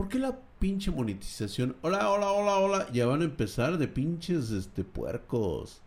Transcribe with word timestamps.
¿Por 0.00 0.08
qué 0.08 0.18
la 0.18 0.40
pinche 0.58 0.90
monetización? 0.90 1.76
Hola, 1.82 2.08
hola, 2.08 2.32
hola, 2.32 2.56
hola. 2.56 2.90
Ya 2.90 3.04
van 3.04 3.20
a 3.20 3.26
empezar 3.26 3.76
de 3.76 3.86
pinches 3.86 4.50
este 4.50 4.82
puercos. 4.82 5.82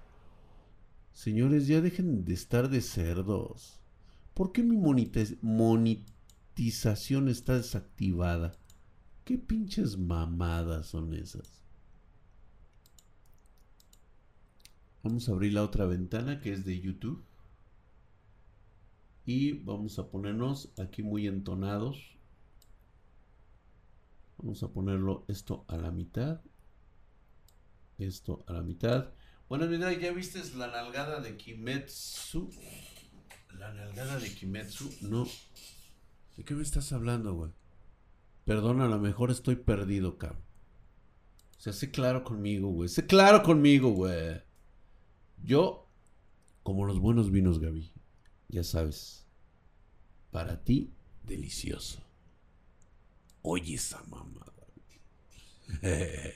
Señores, 1.12 1.66
ya 1.66 1.82
dejen 1.82 2.24
de 2.24 2.36
estar 2.36 2.70
de 2.70 2.82
cerdos. 2.82 3.80
¿Por 4.36 4.52
qué 4.52 4.62
mi 4.62 4.78
monetización 5.42 7.28
está 7.28 7.56
desactivada? 7.56 8.56
¿Qué 9.26 9.40
pinches 9.40 9.98
mamadas 9.98 10.86
son 10.86 11.16
esas? 11.16 11.64
Vamos 15.02 15.28
a 15.28 15.32
abrir 15.32 15.54
la 15.54 15.64
otra 15.64 15.86
ventana 15.86 16.40
que 16.40 16.54
es 16.54 16.64
de 16.66 16.80
YouTube. 16.80 17.24
Y 19.26 19.54
vamos 19.54 19.98
a 19.98 20.12
ponernos 20.12 20.72
aquí 20.78 21.02
muy 21.02 21.26
entonados. 21.26 22.13
Vamos 24.38 24.64
a 24.64 24.70
ponerlo 24.70 25.26
esto 25.28 25.66
a 25.68 25.78
la 25.78 25.92
mitad. 25.92 26.42
Esto 27.98 28.44
a 28.48 28.54
la 28.54 28.62
mitad. 28.62 29.14
Bueno, 29.48 29.68
mira, 29.68 29.94
¿ya 29.94 30.12
viste 30.12 30.42
la 30.58 30.68
nalgada 30.68 31.22
de 31.22 31.38
Kimetsu? 31.38 32.50
La 33.58 33.74
nalgada 33.74 34.18
de 34.20 34.34
Kimetsu, 34.34 34.90
no. 35.02 35.28
¿De 36.36 36.44
qué 36.44 36.56
me 36.56 36.64
estás 36.64 36.92
hablando, 36.92 37.34
güey? 37.36 37.52
Perdona, 38.46 38.86
a 38.86 38.90
lo 38.90 39.00
mejor 39.00 39.32
estoy 39.32 39.56
perdido, 39.56 40.18
cabrón. 40.18 40.44
O 41.58 41.62
sea, 41.64 41.72
sé 41.72 41.92
claro 41.92 42.24
conmigo, 42.24 42.70
güey. 42.70 42.90
Sé 42.90 43.06
claro 43.06 43.44
conmigo, 43.44 43.92
güey. 43.92 44.42
Yo, 45.42 45.90
como 46.64 46.86
los 46.86 47.00
buenos 47.00 47.32
vinos, 47.32 47.60
Gaby, 47.60 47.94
ya 48.50 48.64
sabes. 48.64 49.28
Para 50.32 50.64
ti, 50.64 50.94
delicioso. 51.24 52.02
Oye 53.44 53.76
esa 53.76 54.02
mamada. 54.10 54.54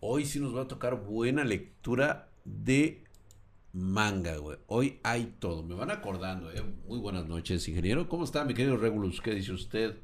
Hoy 0.00 0.24
sí 0.24 0.40
nos 0.40 0.56
va 0.56 0.62
a 0.62 0.68
tocar 0.68 1.04
buena 1.04 1.44
lectura 1.44 2.30
de 2.46 3.04
manga, 3.74 4.38
güey. 4.38 4.56
Hoy 4.68 5.00
hay 5.02 5.34
todo. 5.38 5.62
Me 5.62 5.74
van 5.74 5.90
acordando, 5.90 6.50
¿eh? 6.50 6.62
Muy 6.86 6.98
buenas 6.98 7.26
noches, 7.26 7.68
ingeniero. 7.68 8.08
¿Cómo 8.08 8.24
está, 8.24 8.44
mi 8.44 8.54
querido 8.54 8.78
Regulus? 8.78 9.20
¿Qué 9.20 9.34
dice 9.34 9.52
usted? 9.52 9.98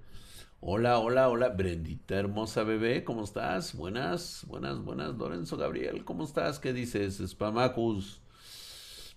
Hola, 0.60 0.98
hola, 0.98 1.30
hola. 1.30 1.48
Brendita, 1.48 2.16
hermosa 2.16 2.62
bebé, 2.62 3.02
¿cómo 3.02 3.24
estás? 3.24 3.74
Buenas, 3.74 4.44
buenas, 4.46 4.84
buenas. 4.84 5.14
Lorenzo 5.14 5.56
Gabriel, 5.56 6.04
¿cómo 6.04 6.24
estás? 6.24 6.58
¿Qué 6.58 6.74
dices? 6.74 7.22
Spamacus. 7.26 8.20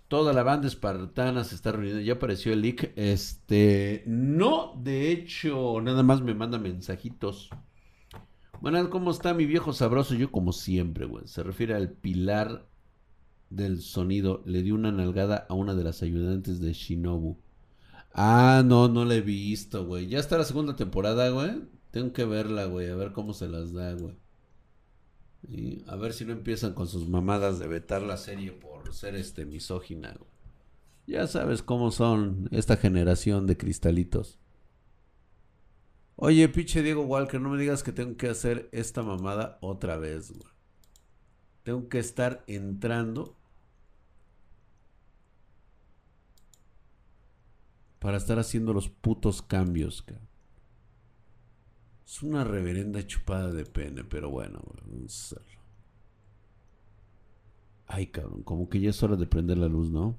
Toda 0.07 0.31
la 0.31 0.43
banda 0.43 0.67
espartana 0.67 1.43
se 1.43 1.55
está 1.55 1.71
reuniendo. 1.71 2.01
Ya 2.01 2.13
apareció 2.13 2.53
el 2.53 2.61
leak. 2.61 2.93
Este. 2.95 4.03
No, 4.05 4.73
de 4.81 5.11
hecho, 5.11 5.81
nada 5.81 6.01
más 6.03 6.21
me 6.21 6.33
manda 6.33 6.57
mensajitos. 6.57 7.49
Buenas, 8.61 8.87
¿cómo 8.87 9.11
está 9.11 9.33
mi 9.33 9.45
viejo 9.45 9.73
sabroso? 9.73 10.15
Yo 10.15 10.31
como 10.31 10.53
siempre, 10.53 11.05
güey. 11.05 11.27
Se 11.27 11.43
refiere 11.43 11.75
al 11.75 11.91
pilar 11.91 12.67
del 13.49 13.81
sonido. 13.81 14.41
Le 14.45 14.63
dio 14.63 14.75
una 14.75 14.91
nalgada 14.91 15.45
a 15.49 15.53
una 15.53 15.75
de 15.75 15.83
las 15.83 16.01
ayudantes 16.01 16.61
de 16.61 16.73
Shinobu. 16.73 17.37
Ah, 18.13 18.63
no, 18.65 18.87
no 18.87 19.05
la 19.05 19.15
he 19.15 19.21
visto, 19.21 19.85
güey. 19.85 20.07
Ya 20.07 20.19
está 20.19 20.37
la 20.37 20.45
segunda 20.45 20.75
temporada, 20.75 21.29
güey. 21.29 21.63
Tengo 21.91 22.13
que 22.13 22.25
verla, 22.25 22.65
güey. 22.65 22.89
A 22.89 22.95
ver 22.95 23.11
cómo 23.11 23.33
se 23.33 23.47
las 23.47 23.73
da, 23.73 23.93
güey. 23.93 24.15
A 25.87 25.95
ver 25.95 26.13
si 26.13 26.25
no 26.25 26.33
empiezan 26.33 26.73
con 26.73 26.87
sus 26.87 27.07
mamadas 27.07 27.59
de 27.59 27.67
vetar 27.67 28.01
la 28.01 28.17
serie 28.17 28.51
por 28.51 28.66
ser 28.93 29.15
este 29.15 29.45
misógina. 29.45 30.17
Ya 31.05 31.25
sabes 31.27 31.63
cómo 31.63 31.91
son 31.91 32.49
esta 32.51 32.77
generación 32.77 33.47
de 33.47 33.57
cristalitos. 33.57 34.39
Oye, 36.15 36.49
pinche 36.49 36.81
Diego 36.81 37.03
Walker, 37.03 37.39
no 37.39 37.49
me 37.49 37.59
digas 37.59 37.83
que 37.83 37.91
tengo 37.91 38.17
que 38.17 38.27
hacer 38.27 38.69
esta 38.71 39.03
mamada 39.03 39.57
otra 39.61 39.97
vez. 39.97 40.33
Tengo 41.63 41.87
que 41.89 41.99
estar 41.99 42.43
entrando 42.47 43.37
para 47.99 48.17
estar 48.17 48.39
haciendo 48.39 48.73
los 48.73 48.89
putos 48.89 49.41
cambios. 49.41 50.03
Es 52.05 52.23
una 52.23 52.43
reverenda 52.43 53.05
chupada 53.05 53.51
de 53.51 53.65
pene, 53.65 54.03
pero 54.03 54.29
bueno, 54.29 54.61
vamos 54.81 55.03
a 55.03 55.35
hacerlo. 55.35 55.66
Ay, 57.87 58.07
cabrón, 58.07 58.43
como 58.43 58.69
que 58.69 58.79
ya 58.79 58.89
es 58.89 59.01
hora 59.01 59.15
de 59.15 59.25
prender 59.25 59.57
la 59.57 59.67
luz, 59.67 59.89
¿no? 59.89 60.17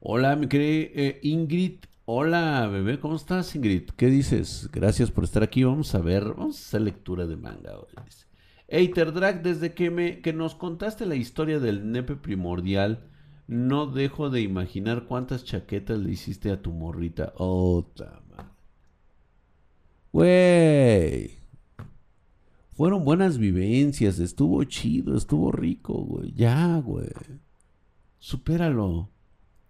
Hola, 0.00 0.36
mi 0.36 0.46
querida 0.46 0.90
eh, 0.94 1.20
Ingrid 1.22 1.84
Hola, 2.06 2.68
bebé, 2.68 3.00
¿cómo 3.00 3.16
estás, 3.16 3.56
Ingrid? 3.56 3.88
¿Qué 3.96 4.08
dices? 4.08 4.68
Gracias 4.70 5.10
por 5.10 5.24
estar 5.24 5.42
aquí. 5.42 5.64
Vamos 5.64 5.94
a 5.94 6.00
ver, 6.00 6.24
vamos 6.34 6.58
a 6.58 6.60
hacer 6.60 6.82
lectura 6.82 7.26
de 7.26 7.36
manga 7.36 7.78
hoy. 7.78 7.94
Eiter 8.68 9.14
Drag, 9.14 9.42
desde 9.42 9.72
que 9.72 9.90
me 9.90 10.20
que 10.20 10.34
nos 10.34 10.54
contaste 10.54 11.06
la 11.06 11.14
historia 11.14 11.60
del 11.60 11.90
nepe 11.90 12.16
primordial, 12.16 13.08
no 13.46 13.86
dejo 13.86 14.28
de 14.28 14.42
imaginar 14.42 15.04
cuántas 15.06 15.44
chaquetas 15.44 15.98
le 15.98 16.12
hiciste 16.12 16.50
a 16.50 16.60
tu 16.60 16.72
morrita. 16.72 17.32
Oh, 17.38 17.86
Güey. 20.12 21.38
Fueron 22.74 23.04
buenas 23.04 23.38
vivencias, 23.38 24.18
estuvo 24.18 24.62
chido, 24.64 25.16
estuvo 25.16 25.52
rico, 25.52 25.94
güey. 25.94 26.32
Ya, 26.32 26.78
güey. 26.78 27.08
Supéralo. 28.18 29.10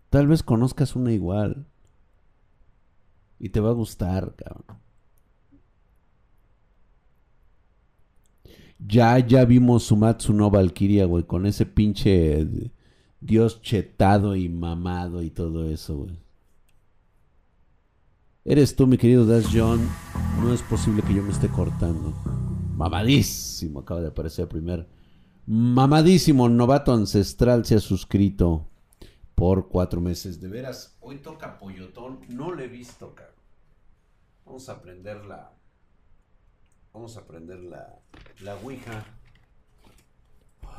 Tal 0.09 0.27
vez 0.27 0.43
conozcas 0.43 0.97
una 0.97 1.13
igual. 1.13 1.67
Y 3.39 3.51
te 3.51 3.61
va 3.61 3.71
a 3.71 3.75
gustar, 3.75 4.35
cabrón. 4.37 4.79
Ya, 8.79 9.19
ya 9.19 9.45
vimos 9.45 9.85
Sumatsu 9.85 10.33
no 10.33 10.51
Valkyria, 10.51 11.05
güey, 11.05 11.25
con 11.25 11.47
ese 11.47 11.67
pinche 11.67 12.47
dios 13.21 13.61
chetado 13.61 14.35
y 14.35 14.49
mamado 14.49 15.23
y 15.23 15.31
todo 15.31 15.69
eso, 15.69 15.97
güey. 15.99 16.19
Eres 18.47 18.77
tú, 18.77 18.87
mi 18.87 18.97
querido 18.97 19.27
Dash 19.27 19.49
John. 19.53 19.81
No 20.41 20.53
es 20.53 20.63
posible 20.63 21.03
que 21.03 21.15
yo 21.15 21.23
me 21.23 21.31
esté 21.31 21.49
cortando. 21.49 22.15
Mamadísimo, 22.77 23.81
acaba 23.81 24.01
de 24.01 24.09
aparecer 24.09 24.45
el 24.45 24.49
primer. 24.49 24.89
Mamadísimo, 25.47 26.49
novato 26.49 26.93
ancestral 26.93 27.65
se 27.65 27.77
ha 27.77 27.81
suscrito 27.81 28.69
por 29.35 29.69
cuatro 29.69 30.01
meses. 30.01 30.41
De 30.41 30.49
veras, 30.49 30.97
hoy 31.01 31.19
toca 31.19 31.59
Pollotón. 31.59 32.21
No 32.29 32.53
le 32.55 32.65
he 32.65 32.69
visto, 32.69 33.15
cabrón. 33.15 33.35
Vamos 34.45 34.69
a 34.69 34.73
aprender 34.73 35.25
la. 35.25 35.53
Vamos 36.93 37.17
a 37.17 37.21
aprender 37.21 37.61
la, 37.61 38.01
la 38.41 38.57
Ouija. 38.57 39.05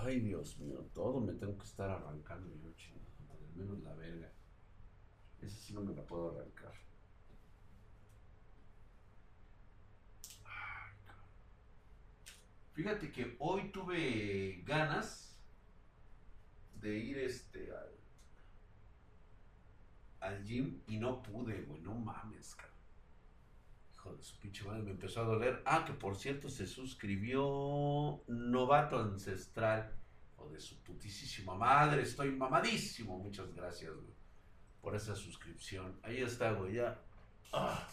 Ay, 0.03 0.19
Dios 0.19 0.59
mío, 0.59 0.89
todo 0.93 1.19
me 1.19 1.33
tengo 1.33 1.57
que 1.57 1.65
estar 1.65 1.89
arrancando 1.89 2.53
yo, 2.55 2.71
chino. 2.73 2.99
Al 3.31 3.55
menos 3.55 3.81
la 3.83 3.93
verga. 3.93 4.31
Esa 5.41 5.57
sí 5.57 5.73
no 5.73 5.81
me 5.81 5.93
la 5.93 6.05
puedo 6.05 6.31
arrancar. 6.31 6.73
Fíjate 12.75 13.11
que 13.11 13.35
hoy 13.39 13.71
tuve 13.71 14.61
ganas 14.65 15.35
de 16.81 16.97
ir 16.97 17.17
este 17.17 17.71
al, 17.71 17.91
al 20.19 20.45
gym 20.45 20.81
y 20.87 20.97
no 20.97 21.23
pude, 21.23 21.63
güey. 21.63 21.81
No 21.81 21.95
mames, 21.95 22.53
cabrón 22.53 22.75
de 24.13 24.23
su 24.23 24.37
pinche 24.39 24.63
madre, 24.63 24.83
me 24.83 24.91
empezó 24.91 25.21
a 25.21 25.23
doler. 25.23 25.61
Ah, 25.65 25.83
que 25.85 25.93
por 25.93 26.15
cierto 26.15 26.49
se 26.49 26.67
suscribió 26.67 28.21
Novato 28.27 28.99
Ancestral. 28.99 29.91
O 30.37 30.49
de 30.49 30.59
su 30.59 30.77
putísima 30.83 31.55
madre, 31.55 32.03
estoy 32.03 32.29
mamadísimo. 32.31 33.17
Muchas 33.17 33.53
gracias, 33.55 33.93
güey, 33.93 34.13
por 34.81 34.95
esa 34.95 35.15
suscripción. 35.15 35.97
Ahí 36.03 36.17
está, 36.17 36.51
güey, 36.51 36.75
ya. 36.75 36.99
Ah. 37.53 37.87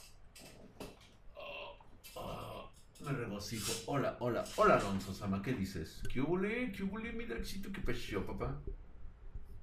Me 3.04 3.12
regocijo. 3.12 3.72
Hola, 3.86 4.16
hola, 4.20 4.44
hola, 4.56 4.76
Alonso 4.76 5.12
Sama, 5.12 5.42
¿qué 5.42 5.52
dices? 5.54 6.02
¿Qué 6.12 6.20
hubo, 6.20 6.40
¿Qué 6.40 6.84
hubo, 6.84 6.98
mi 6.98 7.24
Draxito? 7.24 7.72
¿Qué 7.72 7.80
pasó, 7.80 8.24
papá? 8.24 8.62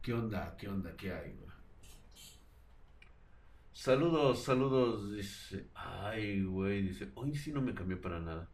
¿Qué 0.01 0.13
onda? 0.13 0.57
¿Qué 0.57 0.67
onda? 0.67 0.93
¿Qué 0.97 1.13
hay, 1.13 1.33
güey? 1.35 1.49
Saludos, 3.71 4.43
saludos, 4.43 5.13
dice. 5.13 5.69
Ay, 5.73 6.43
güey, 6.43 6.81
dice. 6.81 7.11
Hoy 7.15 7.33
sí 7.33 7.53
no 7.53 7.61
me 7.61 7.73
cambió 7.73 8.01
para 8.01 8.19
nada. 8.19 8.49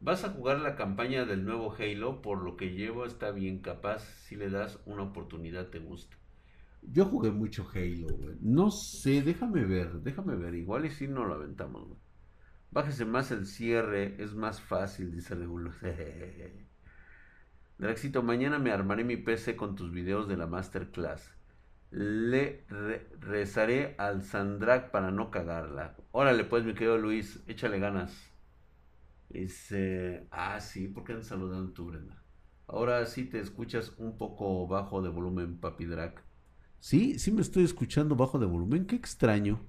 Vas 0.00 0.24
a 0.24 0.30
jugar 0.30 0.60
la 0.60 0.76
campaña 0.76 1.24
del 1.24 1.46
nuevo 1.46 1.74
Halo, 1.78 2.20
por 2.20 2.42
lo 2.42 2.56
que 2.56 2.74
llevo 2.74 3.06
está 3.06 3.30
bien 3.30 3.60
capaz. 3.60 4.00
Si 4.26 4.36
le 4.36 4.50
das 4.50 4.78
una 4.84 5.04
oportunidad, 5.04 5.68
te 5.68 5.78
gusta. 5.78 6.18
Yo 6.82 7.06
jugué 7.06 7.30
mucho 7.30 7.66
Halo, 7.74 8.08
güey. 8.08 8.36
No 8.42 8.70
sé, 8.70 9.22
déjame 9.22 9.64
ver, 9.64 10.02
déjame 10.02 10.36
ver. 10.36 10.54
Igual 10.54 10.84
y 10.84 10.90
si 10.90 11.08
no 11.08 11.24
lo 11.24 11.34
aventamos, 11.34 11.88
güey. 11.88 12.07
Bájese 12.70 13.04
más 13.04 13.30
el 13.30 13.46
cierre, 13.46 14.22
es 14.22 14.34
más 14.34 14.60
fácil, 14.60 15.10
dice 15.10 15.34
Regulo. 15.34 15.72
Draxito, 17.78 18.22
mañana 18.22 18.58
me 18.58 18.72
armaré 18.72 19.04
mi 19.04 19.16
PC 19.16 19.56
con 19.56 19.74
tus 19.76 19.90
videos 19.92 20.28
de 20.28 20.36
la 20.36 20.46
masterclass. 20.46 21.32
Le 21.90 22.66
rezaré 23.20 23.94
al 23.96 24.22
Sandrak 24.22 24.90
para 24.90 25.10
no 25.10 25.30
cagarla. 25.30 25.96
Órale, 26.10 26.44
pues, 26.44 26.64
mi 26.64 26.74
querido 26.74 26.98
Luis, 26.98 27.42
échale 27.46 27.78
ganas. 27.78 28.30
Dice, 29.30 30.26
ah, 30.30 30.60
sí, 30.60 30.88
¿por 30.88 31.04
qué 31.04 31.12
han 31.14 31.22
saludado 31.22 31.70
tú, 31.70 31.86
Brenda? 31.86 32.22
Ahora 32.66 33.06
sí 33.06 33.24
te 33.24 33.40
escuchas 33.40 33.94
un 33.96 34.18
poco 34.18 34.66
bajo 34.66 35.00
de 35.00 35.08
volumen, 35.08 35.58
papi 35.58 35.86
Drac. 35.86 36.22
Sí, 36.80 37.18
sí 37.18 37.32
me 37.32 37.40
estoy 37.40 37.64
escuchando 37.64 38.14
bajo 38.14 38.38
de 38.38 38.46
volumen, 38.46 38.86
qué 38.86 38.96
extraño. 38.96 39.60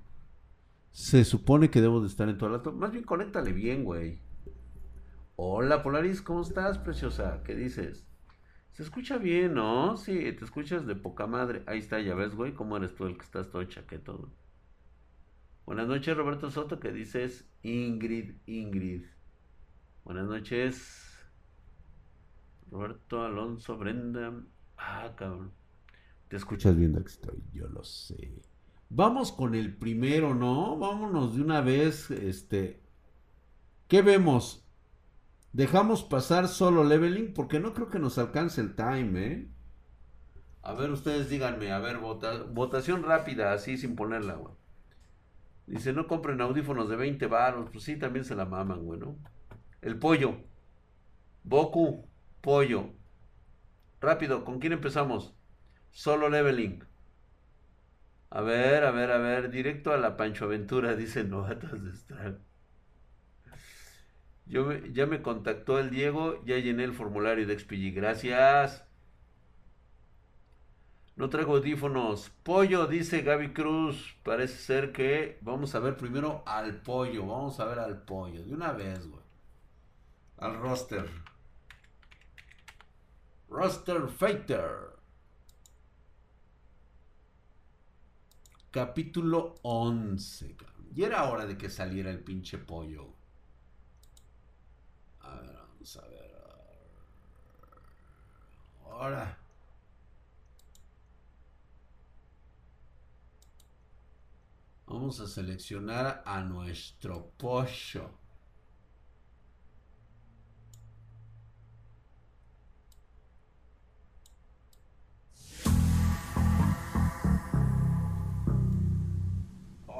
Se 0.92 1.24
supone 1.24 1.70
que 1.70 1.82
debo 1.82 2.02
de 2.02 2.08
estar 2.08 2.30
en 2.30 2.38
todo 2.38 2.50
el 2.50 2.56
rato. 2.58 2.72
Más 2.72 2.92
bien, 2.92 3.04
conéctale 3.04 3.54
bien, 3.54 3.84
güey. 3.84 4.20
Hola, 5.36 5.84
Polaris, 5.84 6.22
¿cómo 6.22 6.42
estás, 6.42 6.78
preciosa? 6.80 7.42
¿Qué 7.44 7.56
dices? 7.56 8.06
Se 8.72 8.84
escucha 8.84 9.18
bien, 9.18 9.54
¿no? 9.54 9.98
Sí, 9.98 10.14
te 10.34 10.44
escuchas 10.44 10.86
de 10.86 10.96
poca 10.96 11.28
madre. 11.28 11.64
Ahí 11.66 11.80
está, 11.80 12.00
ya 12.02 12.16
ves, 12.16 12.36
güey, 12.36 12.54
cómo 12.54 12.78
eres 12.78 12.96
tú 12.96 13.06
el 13.06 13.18
que 13.18 13.24
estás 13.24 13.50
todo 13.50 13.64
chaqueto. 13.64 14.30
Buenas 15.66 15.88
noches, 15.88 16.18
Roberto 16.18 16.50
Soto, 16.50 16.80
¿qué 16.80 16.92
dices? 16.92 17.48
Ingrid, 17.64 18.36
Ingrid. 18.48 19.06
Buenas 20.04 20.28
noches. 20.28 21.18
Roberto 22.72 23.24
Alonso, 23.24 23.78
Brenda. 23.78 24.34
Ah, 24.78 25.14
cabrón. 25.16 25.52
Te 26.28 26.38
escuchas 26.38 26.76
bien, 26.76 26.96
estoy, 26.98 27.42
yo 27.54 27.68
lo 27.68 27.84
sé. 27.84 28.42
Vamos 28.90 29.32
con 29.32 29.56
el 29.56 29.76
primero, 29.78 30.34
¿no? 30.34 30.78
Vámonos 30.78 31.36
de 31.36 31.42
una 31.42 31.62
vez, 31.62 32.12
este... 32.12 32.82
¿Qué 33.88 34.02
vemos? 34.02 34.66
Dejamos 35.54 36.04
pasar 36.04 36.48
solo 36.48 36.84
leveling 36.84 37.34
porque 37.34 37.60
no 37.60 37.74
creo 37.74 37.90
que 37.90 38.00
nos 38.00 38.18
alcance 38.18 38.62
el 38.62 38.76
time, 38.76 39.26
¿eh? 39.26 39.50
A 40.62 40.74
ver, 40.74 40.92
ustedes 40.92 41.30
díganme, 41.30 41.72
a 41.72 41.80
ver, 41.80 41.98
votación 41.98 43.04
rápida, 43.04 43.54
así 43.54 43.78
sin 43.78 43.96
ponerla, 43.96 44.36
güey. 44.36 44.54
Dice, 45.66 45.94
no 45.94 46.08
compren 46.08 46.42
audífonos 46.42 46.90
de 46.90 46.96
20 46.96 47.28
baros. 47.28 47.70
Pues 47.72 47.84
sí, 47.84 47.96
también 47.96 48.26
se 48.26 48.36
la 48.36 48.46
maman, 48.46 48.86
güey, 48.86 49.00
¿no? 49.00 49.16
El 49.82 49.98
pollo. 49.98 50.38
Boku, 51.44 52.08
pollo. 52.42 52.90
Rápido, 54.02 54.44
¿con 54.44 54.60
quién 54.60 54.74
empezamos? 54.74 55.36
Solo 55.92 56.30
leveling. 56.30 56.84
A 58.32 58.42
ver, 58.42 58.84
a 58.86 58.92
ver, 58.92 59.12
a 59.12 59.18
ver, 59.20 59.52
directo 59.52 59.94
a 59.94 59.98
la 59.98 60.18
Pancho 60.18 60.46
Aventura, 60.46 60.96
dice 61.04 61.24
Novatas 61.24 61.84
de 61.84 61.94
Stral. 61.94 62.40
Yo 64.46 64.74
ya 64.74 65.06
me 65.06 65.22
contactó 65.22 65.80
el 65.80 65.92
Diego, 65.92 66.44
ya 66.46 66.58
llené 66.58 66.84
el 66.84 66.94
formulario 66.94 67.48
de 67.48 67.58
XPG. 67.58 67.94
Gracias. 67.96 68.84
No 71.16 71.30
traigo 71.30 71.56
audífonos. 71.58 72.32
Pollo, 72.44 72.88
dice 72.88 73.22
Gaby 73.22 73.54
Cruz. 73.54 74.16
Parece 74.24 74.58
ser 74.58 74.92
que 74.92 75.38
vamos 75.42 75.76
a 75.76 75.80
ver 75.80 75.98
primero 75.98 76.42
al 76.48 76.82
pollo. 76.82 77.28
Vamos 77.28 77.60
a 77.60 77.66
ver 77.66 77.80
al 77.80 78.02
pollo. 78.02 78.44
De 78.44 78.54
una 78.54 78.72
vez, 78.72 79.08
güey. 79.08 79.22
Al 80.38 80.56
roster. 80.60 81.08
Roster 83.50 84.08
Fighter. 84.08 84.99
Capítulo 88.72 89.56
11. 89.64 90.56
Y 90.96 91.04
era 91.04 91.30
hora 91.30 91.48
de 91.48 91.58
que 91.58 91.70
saliera 91.70 92.12
el 92.12 92.20
pinche 92.20 92.60
pollo. 92.60 93.16
A 95.22 95.40
ver, 95.40 95.56
vamos 95.56 95.98
a 95.98 96.08
ver. 96.08 96.32
Ahora. 98.86 99.38
Vamos 104.86 105.20
a 105.20 105.28
seleccionar 105.28 106.22
a 106.26 106.42
nuestro 106.42 107.32
pollo. 107.38 108.19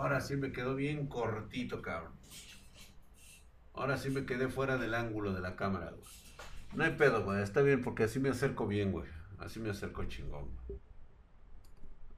Ahora 0.10 0.22
sí 0.22 0.36
me 0.38 0.52
quedó 0.52 0.74
bien 0.74 1.06
cortito, 1.06 1.84
cabrón. 1.84 2.14
Ahora 3.76 3.96
sí 3.96 4.10
me 4.10 4.26
quedé 4.26 4.50
fuera 4.50 4.80
del 4.80 4.96
ángulo 4.96 5.34
de 5.34 5.40
la 5.40 5.56
cámara, 5.56 5.92
güey. 5.92 6.04
No 6.74 6.84
hay 6.84 6.94
pedo, 6.94 7.24
güey. 7.24 7.44
Está 7.44 7.62
bien 7.62 7.84
porque 7.84 8.06
así 8.06 8.20
me 8.20 8.30
acerco 8.30 8.66
bien, 8.66 8.92
güey. 8.92 9.08
Así 9.38 9.60
me 9.60 9.70
acerco 9.70 10.04
chingón. 10.06 10.50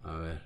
A 0.04 0.16
ver. 0.16 0.42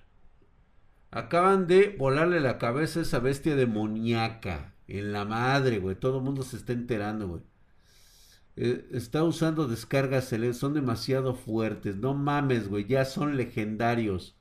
Acaban 1.12 1.68
de 1.68 1.96
volarle 2.00 2.40
la 2.40 2.58
cabeza 2.58 2.98
a 2.98 3.04
esa 3.04 3.20
bestia 3.20 3.56
demoníaca. 3.56 4.74
En 4.88 5.12
la 5.12 5.24
madre, 5.24 5.78
güey. 5.78 5.96
Todo 5.96 6.18
el 6.18 6.24
mundo 6.24 6.42
se 6.42 6.58
está 6.58 6.74
enterando, 6.74 7.28
güey. 7.28 7.42
Eh, 8.56 8.88
está 8.92 9.24
usando 9.24 9.68
descargas 9.68 10.34
Son 10.54 10.74
demasiado 10.74 11.36
fuertes. 11.36 11.96
No 11.96 12.16
mames, 12.16 12.70
güey. 12.70 12.88
Ya 12.88 13.06
son 13.06 13.38
legendarios. 13.38 14.36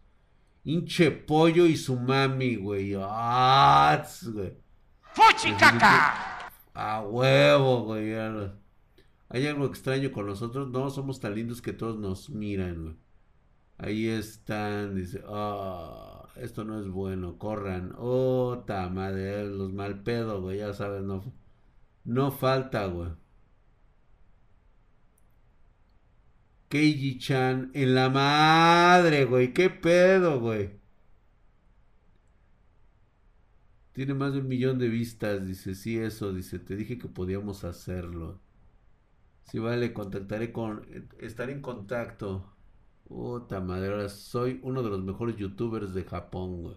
Hinche 0.64 1.10
pollo 1.10 1.66
y 1.66 1.76
su 1.76 1.96
mami, 1.96 2.56
güey. 2.56 2.94
¡Ah! 2.98 4.02
güey! 4.32 4.56
¡Fuchicaca! 5.12 6.50
A 6.74 7.02
huevo, 7.02 7.84
güey. 7.84 8.14
Hay 9.28 9.46
algo 9.46 9.66
extraño 9.66 10.10
con 10.12 10.26
nosotros. 10.26 10.68
No, 10.70 10.90
somos 10.90 11.20
tan 11.20 11.34
lindos 11.34 11.62
que 11.62 11.72
todos 11.72 11.98
nos 11.98 12.30
miran, 12.30 12.82
güey. 12.82 12.96
Ahí 13.78 14.08
están, 14.08 14.94
dice, 14.94 15.22
ah, 15.28 16.28
esto 16.36 16.64
no 16.64 16.80
es 16.80 16.88
bueno, 16.88 17.38
corran. 17.38 17.94
Oh, 17.98 18.62
ta 18.66 18.88
madre, 18.88 19.44
los 19.46 19.72
mal 19.72 20.02
pedo, 20.02 20.40
güey, 20.40 20.58
ya 20.58 20.72
sabes, 20.72 21.02
no, 21.02 21.22
no 22.04 22.30
falta, 22.30 22.86
güey. 22.86 23.10
Keiji-chan 26.74 27.70
en 27.72 27.94
la 27.94 28.10
madre, 28.10 29.24
güey, 29.26 29.52
qué 29.52 29.70
pedo, 29.70 30.40
güey. 30.40 30.70
Tiene 33.92 34.12
más 34.14 34.32
de 34.32 34.40
un 34.40 34.48
millón 34.48 34.78
de 34.78 34.88
vistas, 34.88 35.46
dice, 35.46 35.74
sí, 35.76 35.96
eso, 35.98 36.32
dice, 36.32 36.58
te 36.58 36.74
dije 36.74 36.98
que 36.98 37.06
podíamos 37.08 37.62
hacerlo. 37.62 38.40
Sí, 39.44 39.58
vale, 39.60 39.92
contactaré 39.92 40.52
con, 40.52 40.84
estaré 41.20 41.52
en 41.52 41.60
contacto. 41.62 42.52
Puta 43.04 43.60
madre, 43.60 43.88
ahora 43.90 44.08
soy 44.08 44.58
uno 44.64 44.82
de 44.82 44.90
los 44.90 45.02
mejores 45.04 45.36
youtubers 45.36 45.94
de 45.94 46.04
Japón, 46.04 46.62
güey. 46.62 46.76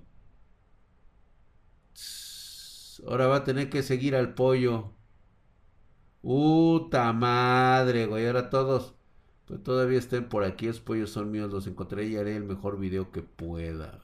Ahora 3.08 3.28
va 3.28 3.38
a 3.38 3.44
tener 3.44 3.70
que 3.70 3.82
seguir 3.84 4.16
al 4.16 4.34
pollo. 4.36 4.94
Puta 6.21 7.12
madre, 7.14 8.06
güey, 8.06 8.28
ahora 8.28 8.50
todos, 8.52 8.96
todavía 9.63 9.99
estén 9.99 10.27
por 10.30 10.44
aquí, 10.44 10.68
los 10.68 10.80
pollos 10.80 11.09
son 11.11 11.31
míos, 11.31 11.51
los 11.51 11.68
encontraré 11.68 12.06
y 12.07 12.18
haré 12.18 12.35
el 12.35 12.44
mejor 12.44 12.77
video 12.80 13.11
que 13.11 13.21
pueda. 13.23 14.04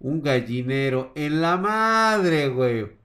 Un 0.00 0.22
gallinero 0.22 1.12
en 1.14 1.40
la 1.42 1.56
madre, 1.58 2.48
güey. 2.48 2.96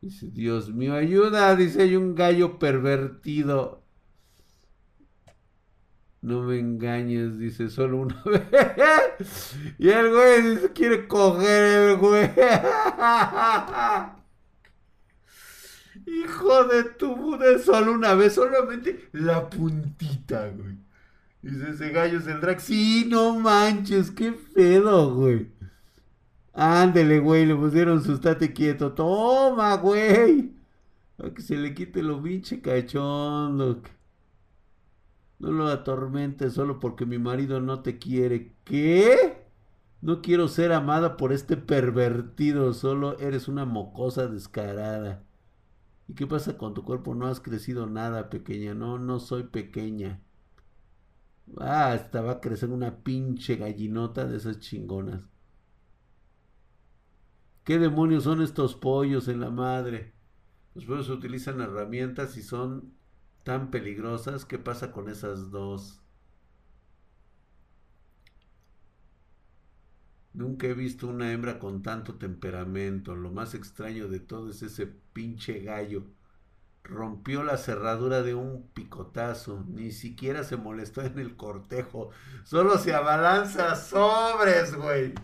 Dice, 0.00 0.28
Dios 0.30 0.70
mío, 0.70 0.94
ayuda. 0.94 1.56
Dice, 1.56 1.82
hay 1.82 1.96
un 1.96 2.14
gallo 2.14 2.58
pervertido. 2.58 3.83
No 6.24 6.42
me 6.42 6.58
engañes, 6.58 7.38
dice, 7.38 7.68
solo 7.68 7.98
una 7.98 8.22
vez. 8.24 9.54
y 9.78 9.90
el 9.90 10.10
güey 10.10 10.54
dice, 10.54 10.72
quiere 10.72 11.06
coger 11.06 11.90
el 11.90 11.96
güey. 11.98 12.30
Hijo 16.06 16.64
de 16.64 16.84
tu 16.84 17.14
puta, 17.14 17.58
solo 17.58 17.92
una 17.92 18.14
vez, 18.14 18.32
solamente 18.32 19.10
la 19.12 19.50
puntita, 19.50 20.48
güey. 20.48 20.78
Dice 21.42 21.72
ese 21.72 21.90
gallo 21.90 22.18
es 22.18 22.26
el 22.26 22.40
drag. 22.40 22.58
Sí, 22.58 23.04
no 23.06 23.38
manches, 23.38 24.10
qué 24.10 24.32
pedo, 24.32 25.14
güey. 25.14 25.48
Ándele, 26.54 27.18
güey, 27.18 27.44
le 27.44 27.54
pusieron 27.54 28.02
su 28.02 28.14
estate 28.14 28.54
quieto. 28.54 28.92
Toma, 28.92 29.76
güey. 29.76 30.52
Para 31.18 31.34
que 31.34 31.42
se 31.42 31.58
le 31.58 31.74
quite 31.74 32.02
lo 32.02 32.22
pinche 32.22 32.62
cachondo. 32.62 33.82
No 35.44 35.52
lo 35.52 35.66
atormente 35.66 36.48
solo 36.48 36.80
porque 36.80 37.04
mi 37.04 37.18
marido 37.18 37.60
no 37.60 37.80
te 37.82 37.98
quiere. 37.98 38.56
¿Qué? 38.64 39.44
No 40.00 40.22
quiero 40.22 40.48
ser 40.48 40.72
amada 40.72 41.18
por 41.18 41.34
este 41.34 41.58
pervertido. 41.58 42.72
Solo 42.72 43.18
eres 43.18 43.46
una 43.46 43.66
mocosa 43.66 44.26
descarada. 44.26 45.22
¿Y 46.08 46.14
qué 46.14 46.26
pasa 46.26 46.56
con 46.56 46.72
tu 46.72 46.82
cuerpo? 46.82 47.14
No 47.14 47.26
has 47.26 47.40
crecido 47.40 47.86
nada, 47.86 48.30
pequeña. 48.30 48.72
No, 48.72 48.98
no 48.98 49.20
soy 49.20 49.42
pequeña. 49.42 50.22
Ah, 51.58 51.92
hasta 51.92 52.22
va 52.22 52.32
a 52.32 52.40
crecer 52.40 52.70
una 52.70 53.02
pinche 53.04 53.56
gallinota 53.56 54.26
de 54.26 54.38
esas 54.38 54.60
chingonas. 54.60 55.20
¿Qué 57.64 57.78
demonios 57.78 58.24
son 58.24 58.40
estos 58.40 58.74
pollos 58.76 59.28
en 59.28 59.40
la 59.40 59.50
madre? 59.50 60.14
Los 60.74 60.86
pollos 60.86 61.10
utilizan 61.10 61.60
herramientas 61.60 62.38
y 62.38 62.42
son 62.42 62.94
tan 63.44 63.70
peligrosas. 63.70 64.44
¿Qué 64.44 64.58
pasa 64.58 64.90
con 64.90 65.08
esas 65.08 65.50
dos? 65.50 66.00
Nunca 70.32 70.66
he 70.66 70.74
visto 70.74 71.06
una 71.06 71.30
hembra 71.32 71.58
con 71.60 71.82
tanto 71.82 72.16
temperamento. 72.16 73.14
Lo 73.14 73.30
más 73.30 73.54
extraño 73.54 74.08
de 74.08 74.18
todo 74.20 74.50
es 74.50 74.62
ese 74.62 74.86
pinche 74.86 75.60
gallo. 75.60 76.04
Rompió 76.82 77.44
la 77.44 77.56
cerradura 77.56 78.22
de 78.22 78.34
un 78.34 78.68
picotazo. 78.74 79.64
Ni 79.68 79.92
siquiera 79.92 80.42
se 80.44 80.56
molestó 80.56 81.02
en 81.02 81.18
el 81.20 81.36
cortejo. 81.36 82.10
Solo 82.44 82.78
se 82.78 82.94
abalanza 82.94 83.76
sobres, 83.76 84.74
güey. 84.74 85.14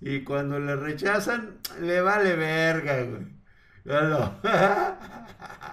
Y 0.00 0.24
cuando 0.24 0.60
le 0.60 0.76
rechazan, 0.76 1.58
le 1.80 2.00
vale 2.02 2.36
verga, 2.36 3.02
güey. 3.04 3.40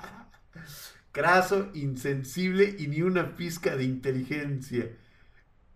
Craso, 1.17 1.71
insensible 1.73 2.75
y 2.77 2.85
ni 2.85 3.01
una 3.01 3.35
pizca 3.35 3.75
de 3.75 3.85
inteligencia. 3.85 4.95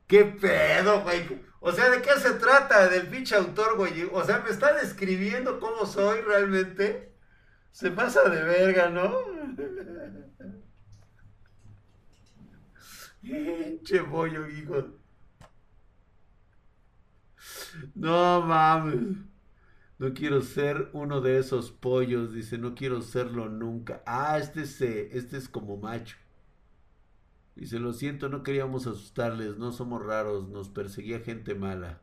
¿Qué 0.05 0.23
pedo, 0.23 1.01
güey? 1.01 1.41
O 1.61 1.71
sea, 1.71 1.89
¿de 1.89 1.99
qué 2.03 2.11
se 2.19 2.35
trata 2.35 2.87
del 2.87 3.07
pinche 3.07 3.33
autor, 3.33 3.75
güey? 3.75 4.07
O 4.13 4.23
sea, 4.23 4.41
¿me 4.41 4.51
está 4.51 4.71
describiendo 4.75 5.59
cómo 5.59 5.87
soy 5.87 6.21
realmente? 6.21 7.15
Se 7.71 7.89
pasa 7.89 8.29
de 8.29 8.43
verga, 8.43 8.91
¿no? 8.91 9.17
Pinche 13.23 14.03
pollo, 14.03 14.47
hijo. 14.47 14.89
No 17.95 18.41
mames. 18.41 19.30
No 20.01 20.15
quiero 20.15 20.41
ser 20.41 20.89
uno 20.93 21.21
de 21.21 21.37
esos 21.37 21.71
pollos, 21.71 22.33
dice, 22.33 22.57
no 22.57 22.73
quiero 22.73 23.01
serlo 23.01 23.49
nunca. 23.49 24.01
Ah, 24.07 24.39
este 24.39 24.63
es, 24.63 24.81
este 24.81 25.37
es 25.37 25.47
como 25.47 25.77
macho. 25.77 26.17
Dice, 27.55 27.79
lo 27.79 27.93
siento, 27.93 28.27
no 28.27 28.43
queríamos 28.43 28.87
asustarles, 28.87 29.57
no 29.57 29.71
somos 29.71 30.03
raros, 30.03 30.49
nos 30.49 30.69
perseguía 30.69 31.19
gente 31.21 31.55
mala. 31.55 32.01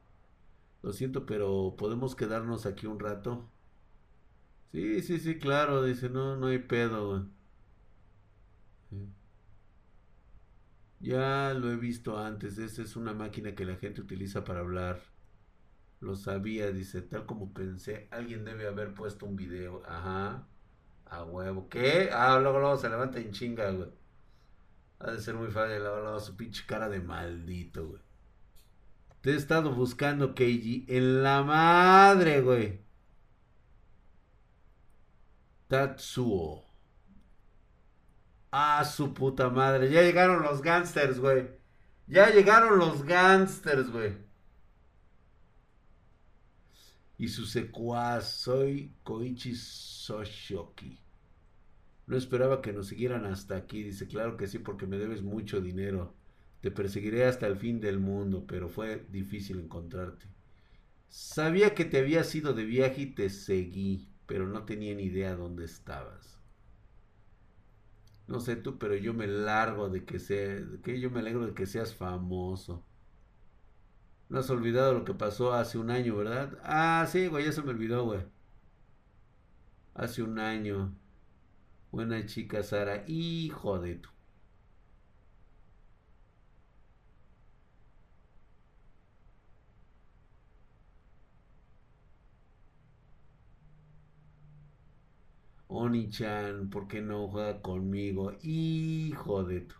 Lo 0.83 0.93
siento, 0.93 1.26
pero 1.26 1.75
¿podemos 1.76 2.14
quedarnos 2.14 2.67
aquí 2.67 2.87
un 2.87 3.00
rato? 3.00 3.50
Sí, 4.73 5.02
sí, 5.02 5.19
sí, 5.19 5.38
claro, 5.38 5.83
dice, 5.85 6.09
no, 6.09 6.37
no 6.37 6.47
hay 6.47 6.59
pedo. 6.59 7.26
Ya 11.00 11.55
lo 11.55 11.73
he 11.73 11.76
visto 11.76 12.19
antes, 12.19 12.57
esa 12.59 12.83
es 12.83 12.95
una 12.95 13.12
máquina 13.14 13.55
que 13.57 13.64
la 13.64 13.75
gente 13.76 14.00
utiliza 14.00 14.45
para 14.45 14.61
hablar. 14.61 15.00
Lo 16.00 16.14
sabía, 16.14 16.71
dice, 16.71 17.02
tal 17.02 17.26
como 17.26 17.52
pensé, 17.52 18.09
alguien 18.11 18.45
debe 18.45 18.67
haber 18.69 18.95
puesto 18.95 19.26
un 19.26 19.37
video. 19.37 19.83
Ajá, 19.87 20.47
a 21.07 21.25
huevo. 21.25 21.69
¿Qué? 21.69 22.11
Ah, 22.12 22.38
luego, 22.40 22.61
luego 22.61 22.76
se 22.76 22.88
levanta 22.88 23.19
en 23.19 23.33
chinga, 23.33 23.71
güey. 23.71 23.90
Ha 25.00 25.12
de 25.12 25.21
ser 25.21 25.35
muy 25.35 25.50
fácil 25.50 25.83
lavar 25.83 26.21
su 26.21 26.37
pinche 26.37 26.64
cara 26.67 26.88
de 26.88 27.00
maldito, 27.00 27.87
güey. 27.88 28.02
Te 29.21 29.33
he 29.33 29.37
estado 29.37 29.73
buscando, 29.75 30.35
Keiji, 30.35 30.87
en 30.88 31.23
la 31.23 31.43
madre, 31.43 32.40
güey. 32.40 32.81
Tatsuo. 35.69 36.64
Ah, 38.50 38.85
su 38.85 39.12
puta 39.14 39.50
madre. 39.50 39.90
Ya 39.90 40.02
llegaron 40.02 40.43
los 40.43 40.62
gangsters, 40.62 41.21
güey. 41.21 41.49
Ya 42.07 42.31
llegaron 42.31 42.78
los 42.78 43.05
gangsters, 43.05 43.90
güey. 43.90 44.27
Y 47.18 47.28
su 47.28 47.44
secuaz, 47.46 48.30
soy 48.32 48.94
Koichi 49.02 49.54
Soshoki. 49.54 50.98
No 52.06 52.16
esperaba 52.16 52.62
que 52.62 52.72
nos 52.72 52.87
siguieran 52.88 53.26
hasta 53.26 53.56
aquí. 53.56 53.82
Dice, 53.82 54.08
claro 54.08 54.37
que 54.37 54.46
sí, 54.46 54.58
porque 54.58 54.87
me 54.87 54.98
debes 54.98 55.22
mucho 55.22 55.60
dinero. 55.60 56.14
Te 56.62 56.70
perseguiré 56.70 57.26
hasta 57.26 57.46
el 57.46 57.56
fin 57.56 57.80
del 57.80 57.98
mundo, 58.00 58.44
pero 58.46 58.68
fue 58.68 59.06
difícil 59.10 59.60
encontrarte. 59.60 60.26
Sabía 61.08 61.75
que 61.75 61.84
te 61.84 61.98
habías 61.98 62.34
ido 62.34 62.54
de 62.54 62.64
viaje 62.64 63.02
y 63.02 63.06
te 63.14 63.30
seguí, 63.30 64.08
pero 64.26 64.46
no 64.46 64.64
tenía 64.64 64.94
ni 64.94 65.04
idea 65.04 65.37
dónde 65.37 65.64
estabas. 65.64 66.38
No 68.28 68.40
sé 68.40 68.56
tú, 68.56 68.78
pero 68.78 68.94
yo 68.94 69.12
me 69.14 69.26
largo 69.26 69.88
de 69.90 70.04
que 70.04 70.18
sea, 70.20 70.62
que 70.84 71.00
yo 71.00 71.10
me 71.10 71.20
alegro 71.20 71.46
de 71.46 71.54
que 71.54 71.66
seas 71.66 71.94
famoso. 71.94 72.84
No 74.30 74.38
has 74.38 74.49
olvidado 74.49 74.94
lo 74.94 75.04
que 75.04 75.12
pasó 75.12 75.52
hace 75.52 75.76
un 75.76 75.90
año, 75.90 76.16
¿verdad? 76.16 76.58
Ah, 76.62 77.06
sí, 77.11 77.26
güey, 77.26 77.44
ya 77.44 77.52
se 77.52 77.61
me 77.62 77.70
olvidó, 77.70 78.04
güey. 78.04 78.20
Hace 79.92 80.23
un 80.23 80.38
año. 80.38 80.94
Buena 81.92 82.26
chica, 82.26 82.62
Sara. 82.62 83.04
Hijo 83.06 83.78
de 83.80 83.97
tu. 83.97 84.11
Oni-chan, 95.70 96.68
¿por 96.68 96.87
qué 96.88 97.00
no 97.00 97.26
juega 97.28 97.62
conmigo? 97.62 98.32
Hijo 98.42 99.44
de 99.44 99.61
tu. 99.62 99.76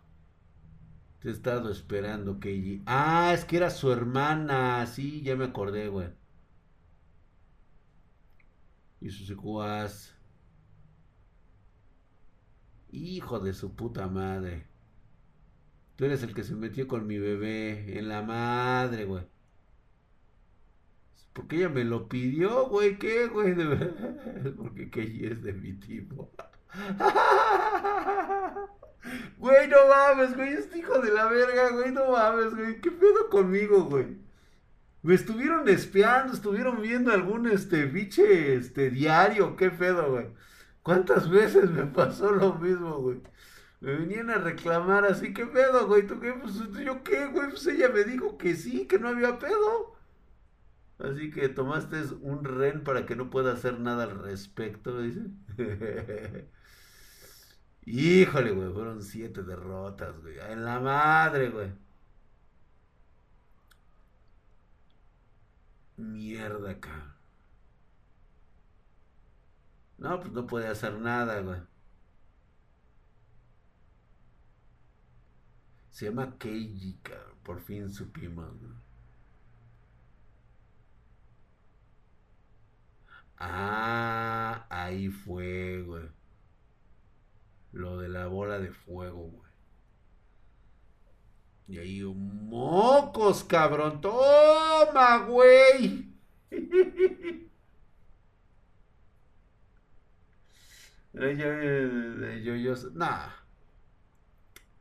Te 1.19 1.27
he 1.27 1.31
estado 1.31 1.69
esperando, 1.69 2.39
Keiji. 2.39 2.81
Ah, 2.85 3.31
es 3.33 3.43
que 3.43 3.57
era 3.57 3.69
su 3.69 3.91
hermana. 3.91 4.85
Sí, 4.85 5.21
ya 5.21 5.35
me 5.35 5.45
acordé, 5.45 5.89
güey. 5.89 6.07
Y 9.01 9.09
sus 9.09 9.27
secuas. 9.27 10.15
Hijo 12.91 13.39
de 13.39 13.53
su 13.53 13.75
puta 13.75 14.07
madre. 14.07 14.65
Tú 15.97 16.05
eres 16.05 16.23
el 16.23 16.33
que 16.33 16.43
se 16.43 16.55
metió 16.55 16.87
con 16.87 17.05
mi 17.05 17.17
bebé. 17.19 17.99
En 17.99 18.07
la 18.07 18.21
madre, 18.21 19.03
güey. 19.03 19.25
Porque 21.33 21.57
ella 21.57 21.69
me 21.69 21.83
lo 21.83 22.07
pidió, 22.07 22.67
güey. 22.69 22.97
¿Qué, 22.97 23.27
güey? 23.27 23.55
Porque 24.57 24.89
Keiji 24.89 25.25
es 25.25 25.43
de 25.43 25.53
mi 25.53 25.73
tipo. 25.73 26.31
Güey, 29.39 29.67
no 29.69 29.77
mames, 29.87 30.35
güey. 30.35 30.53
Este 30.53 30.79
hijo 30.79 30.99
de 30.99 31.11
la 31.11 31.25
verga, 31.29 31.69
güey. 31.71 31.91
No 31.91 32.11
mames, 32.11 32.53
güey. 32.55 32.79
¿Qué 32.81 32.91
pedo 32.91 33.29
conmigo, 33.29 33.85
güey? 33.85 34.17
Me 35.01 35.15
estuvieron 35.15 35.67
espiando, 35.69 36.33
estuvieron 36.33 36.81
viendo 36.81 37.11
algún 37.11 37.47
este 37.47 37.85
biche 37.85 38.55
este 38.55 38.89
diario, 38.91 39.55
qué 39.55 39.71
pedo, 39.71 40.11
güey. 40.11 40.27
¿Cuántas 40.83 41.29
veces 41.29 41.69
me 41.71 41.85
pasó 41.85 42.31
lo 42.31 42.55
mismo, 42.55 42.97
güey? 42.99 43.21
Me 43.81 43.93
venían 43.95 44.29
a 44.29 44.39
reclamar 44.39 45.05
así, 45.05 45.33
¿qué 45.33 45.45
pedo, 45.45 45.87
güey? 45.87 46.05
¿Tú 46.07 46.19
qué? 46.19 46.33
Pues, 46.33 46.55
¿Yo 46.85 47.03
qué, 47.03 47.27
güey? 47.27 47.49
Pues 47.49 47.65
ella 47.67 47.89
me 47.89 48.03
dijo 48.03 48.37
que 48.37 48.55
sí, 48.55 48.87
que 48.87 48.99
no 48.99 49.09
había 49.09 49.39
pedo. 49.39 49.95
Así 50.99 51.31
que 51.31 51.49
tomaste 51.49 52.03
un 52.21 52.43
ren 52.43 52.83
para 52.83 53.05
que 53.05 53.15
no 53.15 53.29
pueda 53.29 53.53
hacer 53.53 53.79
nada 53.79 54.03
al 54.03 54.19
respecto, 54.21 55.01
dice. 55.01 55.21
Híjole, 57.91 58.51
güey, 58.51 58.71
fueron 58.71 59.01
siete 59.01 59.41
derrotas, 59.43 60.15
güey. 60.21 60.37
En 60.39 60.63
la 60.63 60.79
madre, 60.79 61.49
güey. 61.49 61.71
Mierda, 65.97 66.79
cabrón. 66.79 67.13
No, 69.99 70.19
pues 70.19 70.31
no 70.33 70.47
puede 70.47 70.67
hacer 70.67 70.93
nada, 70.99 71.41
güey. 71.41 71.59
Se 75.91 76.05
llama 76.05 76.37
Keiji, 76.37 76.97
cabrón. 77.03 77.37
Por 77.43 77.59
fin 77.61 77.89
supimos, 77.91 78.49
güey. 78.59 78.73
Ah, 83.39 84.65
ahí 84.69 85.09
fue, 85.09 85.81
güey. 85.83 86.18
Lo 87.71 87.97
de 87.97 88.09
la 88.09 88.27
bola 88.27 88.59
de 88.59 88.71
fuego, 88.71 89.29
güey. 89.29 89.49
Y 91.67 91.77
ahí, 91.77 92.03
mocos, 92.03 93.43
cabrón. 93.43 94.01
Toma, 94.01 95.25
güey. 95.27 96.09
De 101.13 102.41
yoyos. 102.43 102.93
Nah. 102.93 103.29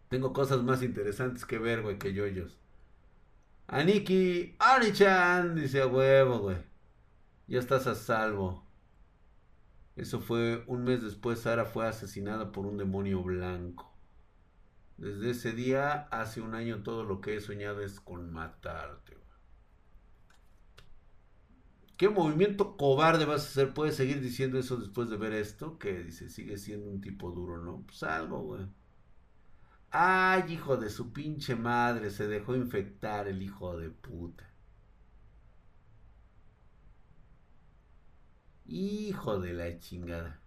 Tengo 0.09 0.33
cosas 0.33 0.63
más 0.63 0.83
interesantes 0.83 1.45
que 1.45 1.59
ver, 1.59 1.83
güey, 1.83 1.99
que 1.99 2.15
yoyos. 2.15 2.59
Aniki, 3.67 4.57
Anichan, 4.59 5.55
dice 5.55 5.83
a 5.83 5.87
huevo, 5.87 6.39
güey. 6.39 6.57
Ya 7.47 7.59
estás 7.59 7.87
a 7.87 7.95
salvo. 7.95 8.68
Eso 9.99 10.21
fue 10.21 10.63
un 10.69 10.85
mes 10.85 11.03
después. 11.03 11.41
Sara 11.41 11.65
fue 11.65 11.87
asesinada 11.87 12.53
por 12.53 12.67
un 12.67 12.79
demonio 12.79 13.21
blanco. 13.23 13.93
Desde 14.97 15.31
ese 15.31 15.53
día, 15.53 16.09
hace 16.13 16.41
un 16.41 16.55
año, 16.55 16.85
todo 16.85 17.03
lo 17.03 17.21
que 17.21 17.37
he 17.37 17.41
soñado 17.41 17.83
es 17.83 17.99
con 18.01 18.33
matarte. 18.33 19.19
¿Qué 21.97 22.09
movimiento 22.09 22.77
cobarde 22.77 23.25
vas 23.25 23.43
a 23.43 23.49
hacer? 23.49 23.75
¿Puedes 23.75 23.97
seguir 23.97 24.21
diciendo 24.21 24.57
eso 24.61 24.77
después 24.77 25.11
de 25.11 25.17
ver 25.17 25.33
esto? 25.33 25.81
Que 25.81 26.05
dice, 26.05 26.31
sigue 26.31 26.59
siendo 26.59 26.89
un 26.89 27.01
tipo 27.01 27.33
duro, 27.33 27.59
¿no? 27.59 27.83
Pues 27.85 28.05
algo, 28.05 28.41
güey. 28.43 28.67
Ay, 29.91 30.45
hijo 30.53 30.77
de 30.77 30.91
su 30.91 31.13
pinche 31.13 31.57
madre, 31.57 32.11
se 32.11 32.29
dejó 32.29 32.55
infectar 32.55 33.27
el 33.27 33.43
hijo 33.43 33.77
de 33.77 33.91
puta. 33.91 34.48
Hijo 38.69 39.41
de 39.41 39.53
la 39.55 39.79
chingada. 39.81 40.41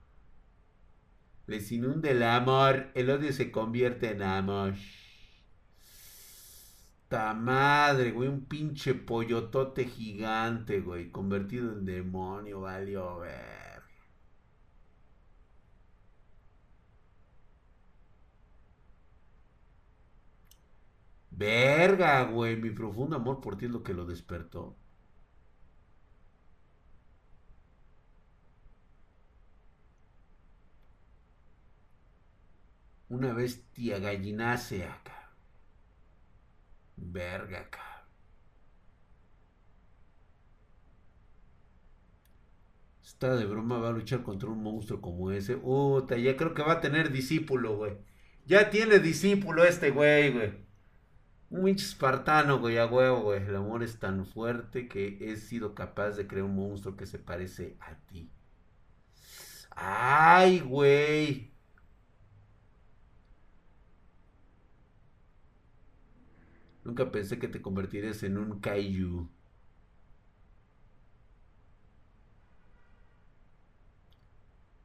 Les 1.47 1.71
inunde 1.71 2.11
el 2.11 2.23
amor, 2.23 2.91
el 2.95 3.09
odio 3.09 3.33
se 3.33 3.51
convierte 3.51 4.11
en 4.11 4.21
amor. 4.21 4.75
Ta 7.09 7.33
madre, 7.35 8.11
güey, 8.11 8.27
un 8.27 8.45
pinche 8.45 8.95
pollotote 8.95 9.85
gigante, 9.85 10.79
güey, 10.81 11.11
convertido 11.11 11.71
en 11.73 11.85
demonio, 11.85 12.61
valió 12.61 13.19
ver. 13.19 13.83
Verga, 21.31 22.23
güey, 22.25 22.55
mi 22.55 22.69
profundo 22.69 23.15
amor 23.17 23.41
por 23.41 23.57
ti 23.57 23.65
es 23.65 23.71
lo 23.71 23.83
que 23.83 23.93
lo 23.93 24.05
despertó. 24.05 24.77
Una 33.15 33.33
bestia 33.33 33.99
gallinácea, 33.99 34.93
acá. 34.93 35.33
Verga, 36.95 37.59
acá. 37.59 38.05
Está 43.03 43.35
de 43.35 43.45
broma, 43.45 43.79
va 43.79 43.89
a 43.89 43.91
luchar 43.91 44.23
contra 44.23 44.49
un 44.49 44.63
monstruo 44.63 45.01
como 45.01 45.29
ese. 45.31 45.59
Uta, 45.61 46.15
ya 46.15 46.37
creo 46.37 46.53
que 46.53 46.63
va 46.63 46.73
a 46.73 46.79
tener 46.81 47.11
discípulo, 47.11 47.75
güey. 47.75 47.97
Ya 48.45 48.69
tiene 48.69 48.99
discípulo 48.99 49.65
este 49.65 49.91
güey, 49.91 50.31
güey. 50.31 50.53
Un 51.49 51.65
pinche 51.65 51.85
espartano, 51.85 52.59
güey, 52.59 52.77
a 52.77 52.85
huevo, 52.85 53.23
güey. 53.23 53.43
El 53.43 53.57
amor 53.57 53.83
es 53.83 53.99
tan 53.99 54.25
fuerte 54.25 54.87
que 54.87 55.17
he 55.19 55.35
sido 55.35 55.75
capaz 55.75 56.11
de 56.11 56.27
crear 56.27 56.45
un 56.45 56.55
monstruo 56.55 56.95
que 56.95 57.05
se 57.05 57.19
parece 57.19 57.75
a 57.81 57.95
ti. 58.07 58.31
Ay, 59.71 60.61
güey. 60.61 61.50
Nunca 66.83 67.11
pensé 67.11 67.39
que 67.39 67.47
te 67.47 67.61
convertirías 67.61 68.23
en 68.23 68.37
un 68.37 68.59
kaiju. 68.59 69.29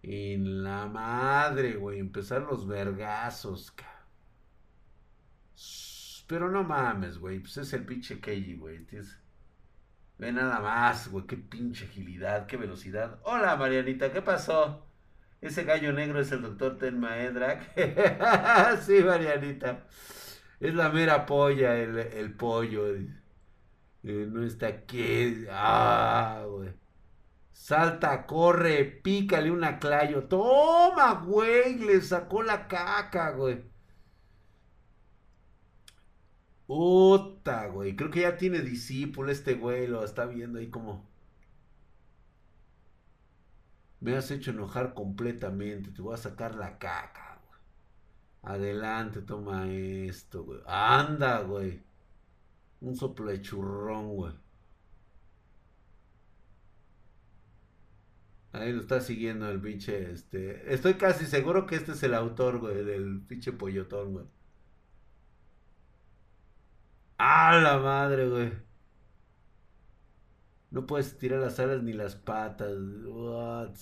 En 0.02 0.62
la 0.62 0.86
madre, 0.86 1.74
güey. 1.76 1.98
Empezar 1.98 2.42
los 2.42 2.66
vergazos, 2.66 3.72
cabrón. 3.72 3.96
Pero 6.26 6.50
no 6.50 6.64
mames, 6.64 7.18
güey. 7.18 7.40
Pues 7.40 7.56
es 7.56 7.72
el 7.72 7.84
pinche 7.84 8.20
Keiji, 8.20 8.56
güey. 8.56 8.86
Ve 10.18 10.32
nada 10.32 10.60
más, 10.60 11.08
güey. 11.08 11.26
Qué 11.26 11.36
pinche 11.36 11.86
agilidad, 11.86 12.46
qué 12.46 12.56
velocidad. 12.56 13.18
Hola, 13.24 13.56
Marianita, 13.56 14.12
¿qué 14.12 14.22
pasó? 14.22 14.86
Ese 15.40 15.64
gallo 15.64 15.92
negro 15.92 16.20
es 16.20 16.32
el 16.32 16.42
doctor 16.42 16.78
Ten 16.78 16.98
Maedrak. 16.98 17.74
sí, 18.82 19.02
Marianita. 19.04 19.84
Es 20.60 20.74
la 20.74 20.88
mera 20.90 21.26
polla, 21.26 21.76
el, 21.76 22.34
pollo. 22.34 22.86
Eh, 22.94 23.06
no 24.02 24.42
está 24.42 24.68
aquí. 24.68 25.46
Ah, 25.50 26.44
güey. 26.48 26.70
Salta, 27.52 28.26
corre, 28.26 28.84
pícale 28.84 29.50
una 29.50 29.78
clayo. 29.78 30.24
Toma, 30.24 31.14
güey. 31.26 31.78
Le 31.78 32.00
sacó 32.00 32.42
la 32.42 32.68
caca, 32.68 33.30
güey. 33.32 33.64
Puta, 36.66 37.66
güey. 37.68 37.96
Creo 37.96 38.10
que 38.10 38.20
ya 38.22 38.36
tiene 38.36 38.60
discípulo 38.60 39.30
este 39.32 39.54
güey. 39.54 39.86
Lo 39.86 40.04
está 40.04 40.26
viendo 40.26 40.58
ahí 40.58 40.68
como. 40.70 41.08
Me 44.00 44.16
has 44.16 44.30
hecho 44.30 44.50
enojar 44.52 44.94
completamente. 44.94 45.90
Te 45.90 46.02
voy 46.02 46.14
a 46.14 46.18
sacar 46.18 46.54
la 46.54 46.78
caca. 46.78 47.25
Adelante, 48.46 49.22
toma 49.22 49.66
esto, 49.68 50.44
güey. 50.44 50.60
Anda, 50.66 51.42
güey. 51.42 51.82
Un 52.80 52.96
soplo 52.96 53.30
de 53.30 53.42
churrón, 53.42 54.14
güey. 54.14 54.32
Ahí 58.52 58.72
lo 58.72 58.80
está 58.82 59.00
siguiendo 59.00 59.48
el 59.50 59.60
pinche, 59.60 60.12
este... 60.12 60.72
Estoy 60.72 60.94
casi 60.94 61.26
seguro 61.26 61.66
que 61.66 61.74
este 61.76 61.92
es 61.92 62.02
el 62.04 62.14
autor, 62.14 62.58
güey, 62.58 62.84
del 62.84 63.20
pinche 63.26 63.52
pollotón, 63.52 64.12
güey. 64.12 64.26
¡A 67.18 67.58
la 67.58 67.78
madre, 67.78 68.28
güey! 68.28 68.52
No 70.70 70.86
puedes 70.86 71.18
tirar 71.18 71.40
las 71.40 71.58
alas 71.58 71.82
ni 71.82 71.92
las 71.92 72.14
patas. 72.16 72.76
What? 73.06 73.74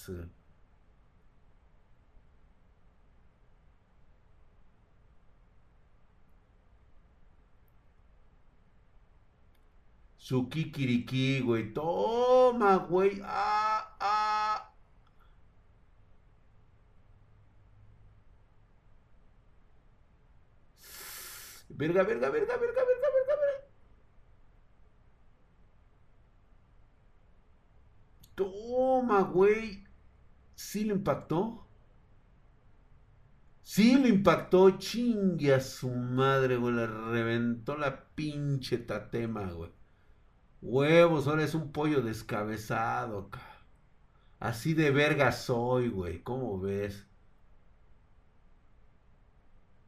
Su 10.25 10.49
kikiriki, 10.49 11.43
güey. 11.43 11.75
Toma, 11.75 12.77
güey. 12.89 13.21
Ah, 13.25 13.95
ah. 14.01 14.73
Verga, 21.69 22.05
verga, 22.05 22.31
verga, 22.31 22.57
verga, 22.57 22.83
verga, 22.89 23.09
verga, 23.17 23.37
verga. 23.43 23.69
Toma, 28.35 29.21
güey. 29.25 29.85
Sí 30.55 30.85
le 30.85 30.95
impactó. 30.95 31.67
Sí 33.63 33.99
le 33.99 34.09
impactó. 34.09 34.79
Chingue 34.79 35.53
a 35.53 35.61
su 35.61 35.91
madre, 35.91 36.57
güey. 36.57 36.75
Le 36.77 36.87
reventó 36.87 37.77
la 37.77 38.07
pinche 38.15 38.79
tatema, 38.79 39.53
güey. 39.53 39.84
Huevos, 40.65 41.29
ahora 41.29 41.45
es 41.45 41.55
un 41.55 41.73
pollo 41.73 42.01
descabezado, 42.03 43.31
Así 44.41 44.75
de 44.75 44.91
verga 44.91 45.31
soy, 45.31 45.89
güey. 45.91 46.23
¿Cómo 46.23 46.59
ves? 46.59 47.07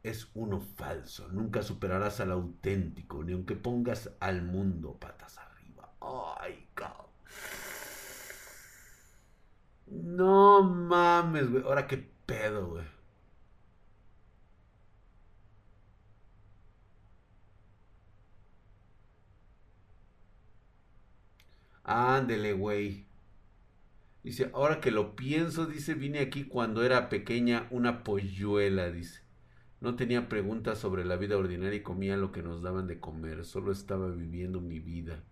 es 0.03 0.29
uno 0.33 0.59
falso. 0.59 1.27
Nunca 1.29 1.61
superarás 1.61 2.19
al 2.19 2.31
auténtico, 2.31 3.23
ni 3.23 3.33
aunque 3.33 3.55
pongas 3.55 4.11
al 4.19 4.43
mundo 4.43 4.97
patas 4.99 5.37
arriba. 5.37 5.89
Ay, 6.39 6.67
cabrón. 6.73 7.07
No 9.87 10.63
mames, 10.63 11.49
güey. 11.49 11.63
Ahora 11.63 11.87
qué 11.87 11.97
pedo, 12.25 12.67
güey. 12.69 12.96
Ándele, 21.87 22.51
güey. 22.51 23.05
Dice, 24.21 24.51
ahora 24.53 24.81
que 24.81 24.91
lo 24.91 25.15
pienso, 25.15 25.65
dice, 25.65 25.93
vine 25.93 26.19
aquí 26.19 26.43
cuando 26.43 26.83
era 26.83 27.07
pequeña 27.07 27.65
una 27.71 28.03
polluela, 28.03 28.91
dice. 28.91 29.21
No 29.79 29.95
tenía 29.95 30.27
preguntas 30.27 30.79
sobre 30.79 31.05
la 31.05 31.15
vida 31.15 31.37
ordinaria 31.37 31.77
y 31.77 31.83
comía 31.83 32.17
lo 32.17 32.33
que 32.33 32.43
nos 32.43 32.61
daban 32.61 32.87
de 32.87 32.99
comer. 32.99 33.45
Solo 33.45 33.71
estaba 33.71 34.09
viviendo 34.09 34.59
mi 34.59 34.79
vida. 34.79 35.23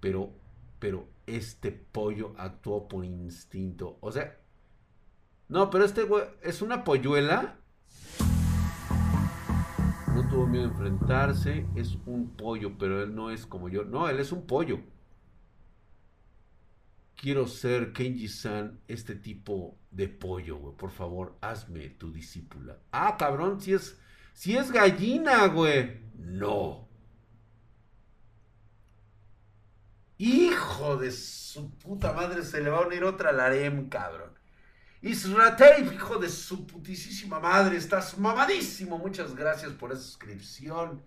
Pero, 0.00 0.34
pero 0.78 1.08
este 1.26 1.72
pollo 1.72 2.34
actuó 2.36 2.88
por 2.88 3.06
instinto. 3.06 3.96
O 4.00 4.12
sea, 4.12 4.38
no, 5.48 5.70
pero 5.70 5.84
este 5.84 6.02
güey 6.02 6.24
es 6.42 6.60
una 6.60 6.84
polluela. 6.84 7.56
No 10.14 10.28
tuvo 10.28 10.46
miedo 10.46 10.64
a 10.64 10.68
enfrentarse. 10.68 11.64
Es 11.74 11.96
un 12.04 12.36
pollo, 12.36 12.76
pero 12.76 13.02
él 13.02 13.14
no 13.14 13.30
es 13.30 13.46
como 13.46 13.70
yo. 13.70 13.84
No, 13.84 14.10
él 14.10 14.20
es 14.20 14.30
un 14.30 14.46
pollo. 14.46 14.80
Quiero 17.22 17.46
ser 17.46 17.92
Kenji-san, 17.92 18.80
este 18.88 19.14
tipo 19.14 19.78
de 19.92 20.08
pollo, 20.08 20.56
güey. 20.56 20.76
Por 20.76 20.90
favor, 20.90 21.38
hazme 21.40 21.88
tu 21.90 22.10
discípula. 22.12 22.80
Ah, 22.90 23.16
cabrón, 23.16 23.60
si 23.60 23.74
es, 23.74 23.96
si 24.32 24.56
es 24.56 24.72
gallina, 24.72 25.46
güey. 25.46 26.00
No. 26.16 26.88
Hijo 30.18 30.96
de 30.96 31.12
su 31.12 31.70
puta 31.78 32.12
madre, 32.12 32.42
se 32.42 32.60
le 32.60 32.70
va 32.70 32.78
a 32.78 32.86
unir 32.88 33.04
otra 33.04 33.30
Larem, 33.30 33.88
cabrón. 33.88 34.36
Israel, 35.00 35.92
hijo 35.94 36.18
de 36.18 36.28
su 36.28 36.66
putísima 36.66 37.38
madre, 37.38 37.76
estás 37.76 38.18
mamadísimo. 38.18 38.98
Muchas 38.98 39.36
gracias 39.36 39.70
por 39.74 39.92
esa 39.92 40.02
suscripción. 40.02 41.04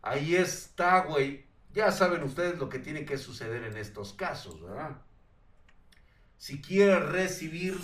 Ahí 0.00 0.34
está, 0.34 1.04
güey. 1.04 1.46
Ya 1.72 1.92
saben 1.92 2.24
ustedes 2.24 2.58
lo 2.58 2.68
que 2.68 2.80
tiene 2.80 3.04
que 3.04 3.16
suceder 3.16 3.62
en 3.62 3.76
estos 3.76 4.12
casos, 4.12 4.60
¿verdad? 4.60 5.00
Si 6.42 6.60
quiere 6.60 6.98
recibir 6.98 7.78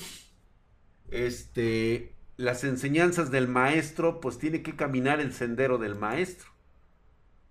este 1.13 2.17
las 2.37 2.65
enseñanzas 2.65 3.31
del 3.31 3.47
maestro, 3.47 4.21
pues 4.21 4.39
tiene 4.39 4.63
que 4.63 4.75
caminar 4.75 5.21
el 5.21 5.33
sendero 5.33 5.79
del 5.79 5.95
maestro. 5.95 6.51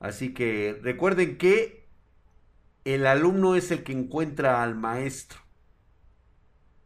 Así 0.02 0.34
que 0.34 0.78
recuerden 0.84 1.38
que 1.38 1.88
el 2.84 3.08
alumno 3.08 3.56
es 3.56 3.72
el 3.72 3.86
que 3.86 3.94
encuentra 3.94 4.62
al 4.62 4.76
maestro. 4.76 5.40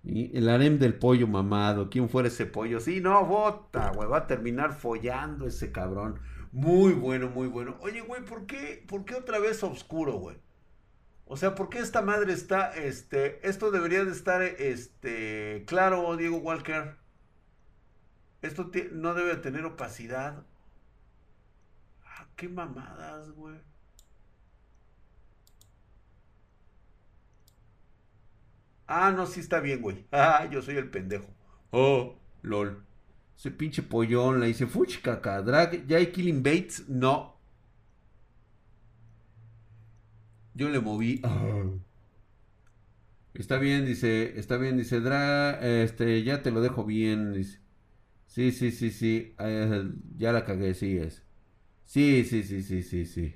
El 0.03 0.49
harem 0.49 0.77
del 0.77 0.93
pollo 0.93 1.25
mamado. 1.25 1.89
¿Quién 1.89 2.07
fuera 2.07 2.27
ese 2.27 2.45
pollo? 2.45 2.79
Sí, 2.79 3.01
no, 3.01 3.25
bota, 3.25 3.89
güey. 3.89 4.07
Va 4.07 4.17
a 4.17 4.27
terminar 4.27 4.73
follando 4.73 5.47
ese 5.47 5.71
cabrón. 5.71 6.19
Muy 6.51 6.93
bueno, 6.93 7.27
muy 7.27 7.47
bueno. 7.47 7.75
Oye, 7.81 8.01
güey, 8.01 8.23
¿por 8.23 8.45
qué, 8.45 8.85
¿por 8.87 9.03
qué 9.03 9.15
otra 9.15 9.39
vez 9.39 9.63
oscuro, 9.63 10.13
güey? 10.19 10.37
O 11.31 11.37
sea, 11.37 11.55
¿por 11.55 11.69
qué 11.69 11.79
esta 11.79 12.01
madre 12.01 12.33
está, 12.33 12.75
este, 12.75 13.47
esto 13.47 13.71
debería 13.71 14.03
de 14.03 14.11
estar, 14.11 14.41
este, 14.41 15.63
claro, 15.65 16.17
Diego 16.17 16.35
Walker? 16.35 16.97
Esto 18.41 18.69
no 18.91 19.13
debe 19.13 19.37
tener 19.37 19.63
opacidad. 19.63 20.43
Ah, 22.05 22.27
qué 22.35 22.49
mamadas, 22.49 23.31
güey. 23.31 23.55
Ah, 28.87 29.13
no, 29.13 29.25
sí 29.25 29.39
está 29.39 29.61
bien, 29.61 29.81
güey. 29.81 30.05
Ah, 30.11 30.49
yo 30.51 30.61
soy 30.61 30.75
el 30.75 30.89
pendejo. 30.89 31.33
Oh, 31.71 32.19
lol. 32.41 32.83
Ese 33.37 33.51
pinche 33.51 33.83
pollón 33.83 34.41
le 34.41 34.47
dice, 34.47 34.67
fuch, 34.67 35.01
caca, 35.01 35.41
drag, 35.41 35.87
¿ya 35.87 35.95
hay 35.95 36.11
Killing 36.11 36.43
Bates? 36.43 36.89
No. 36.89 37.37
Yo 40.53 40.69
le 40.69 40.79
moví. 40.79 41.21
Está 43.33 43.57
bien, 43.57 43.85
dice, 43.85 44.37
está 44.39 44.57
bien, 44.57 44.77
dice, 44.77 44.99
drag, 44.99 45.63
este, 45.63 46.23
ya 46.23 46.41
te 46.41 46.51
lo 46.51 46.61
dejo 46.61 46.85
bien, 46.85 47.33
dice. 47.33 47.59
Sí, 48.27 48.51
sí, 48.51 48.71
sí, 48.71 48.91
sí, 48.91 49.35
eh, 49.39 49.89
ya 50.17 50.31
la 50.31 50.45
cagué, 50.45 50.73
sí 50.73 50.97
es. 50.97 51.23
Sí, 51.85 52.23
sí, 52.25 52.43
sí, 52.43 52.63
sí, 52.63 52.83
sí, 52.83 53.05
sí. 53.05 53.35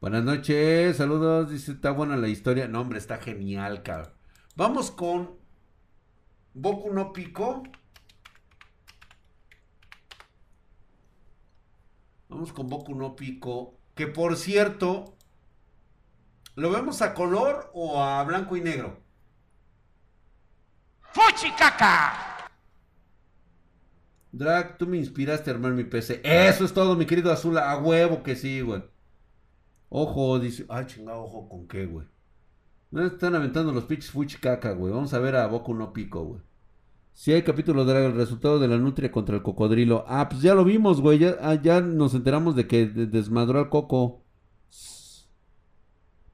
Buenas 0.00 0.24
noches, 0.24 0.96
saludos, 0.96 1.50
dice, 1.50 1.72
está 1.72 1.90
buena 1.90 2.16
la 2.16 2.28
historia. 2.28 2.68
No, 2.68 2.80
hombre, 2.80 2.98
está 2.98 3.18
genial, 3.18 3.82
cabrón. 3.82 4.12
Vamos 4.56 4.90
con 4.90 5.36
Boku 6.54 6.92
no 6.92 7.12
Pico. 7.12 7.62
Vamos 12.28 12.52
con 12.52 12.68
Boku 12.68 12.94
no 12.94 13.16
Pico. 13.16 13.74
Que 13.94 14.06
por 14.06 14.36
cierto, 14.36 15.17
¿lo 16.58 16.70
vemos 16.70 17.00
a 17.02 17.14
color 17.14 17.70
o 17.72 18.02
a 18.02 18.22
blanco 18.24 18.56
y 18.56 18.60
negro? 18.60 18.98
¡Fuchicaca! 21.12 22.50
Drag, 24.32 24.76
tú 24.76 24.86
me 24.86 24.98
inspiraste 24.98 25.50
a 25.50 25.54
armar 25.54 25.72
mi 25.72 25.84
PC. 25.84 26.20
Eso 26.22 26.64
es 26.64 26.72
todo, 26.72 26.96
mi 26.96 27.06
querido 27.06 27.32
Azul. 27.32 27.58
A 27.58 27.78
huevo 27.78 28.22
que 28.22 28.36
sí, 28.36 28.60
güey. 28.60 28.82
Ojo, 29.88 30.38
dice. 30.38 30.66
Ay, 30.68 30.86
chingado, 30.86 31.22
ojo, 31.24 31.48
¿con 31.48 31.66
qué, 31.66 31.86
güey? 31.86 32.06
No 32.90 33.04
están 33.04 33.34
aventando 33.34 33.72
los 33.72 33.84
pitches 33.84 34.10
fuchi 34.10 34.38
caca, 34.38 34.72
güey. 34.72 34.92
Vamos 34.92 35.14
a 35.14 35.18
ver 35.18 35.36
a 35.36 35.46
Boku 35.46 35.74
no 35.74 35.92
Pico, 35.92 36.24
güey. 36.24 36.40
Si 37.12 37.32
hay 37.32 37.42
capítulo 37.42 37.84
de 37.84 38.06
el 38.06 38.14
resultado 38.14 38.58
de 38.58 38.68
la 38.68 38.78
nutria 38.78 39.10
contra 39.10 39.36
el 39.36 39.42
cocodrilo. 39.42 40.04
Ah, 40.06 40.28
pues 40.28 40.42
ya 40.42 40.54
lo 40.54 40.64
vimos, 40.64 41.00
güey. 41.00 41.18
Ya, 41.18 41.36
ah, 41.40 41.54
ya 41.54 41.80
nos 41.80 42.14
enteramos 42.14 42.54
de 42.54 42.66
que 42.66 42.86
desmadró 42.86 43.58
al 43.58 43.70
coco. 43.70 44.22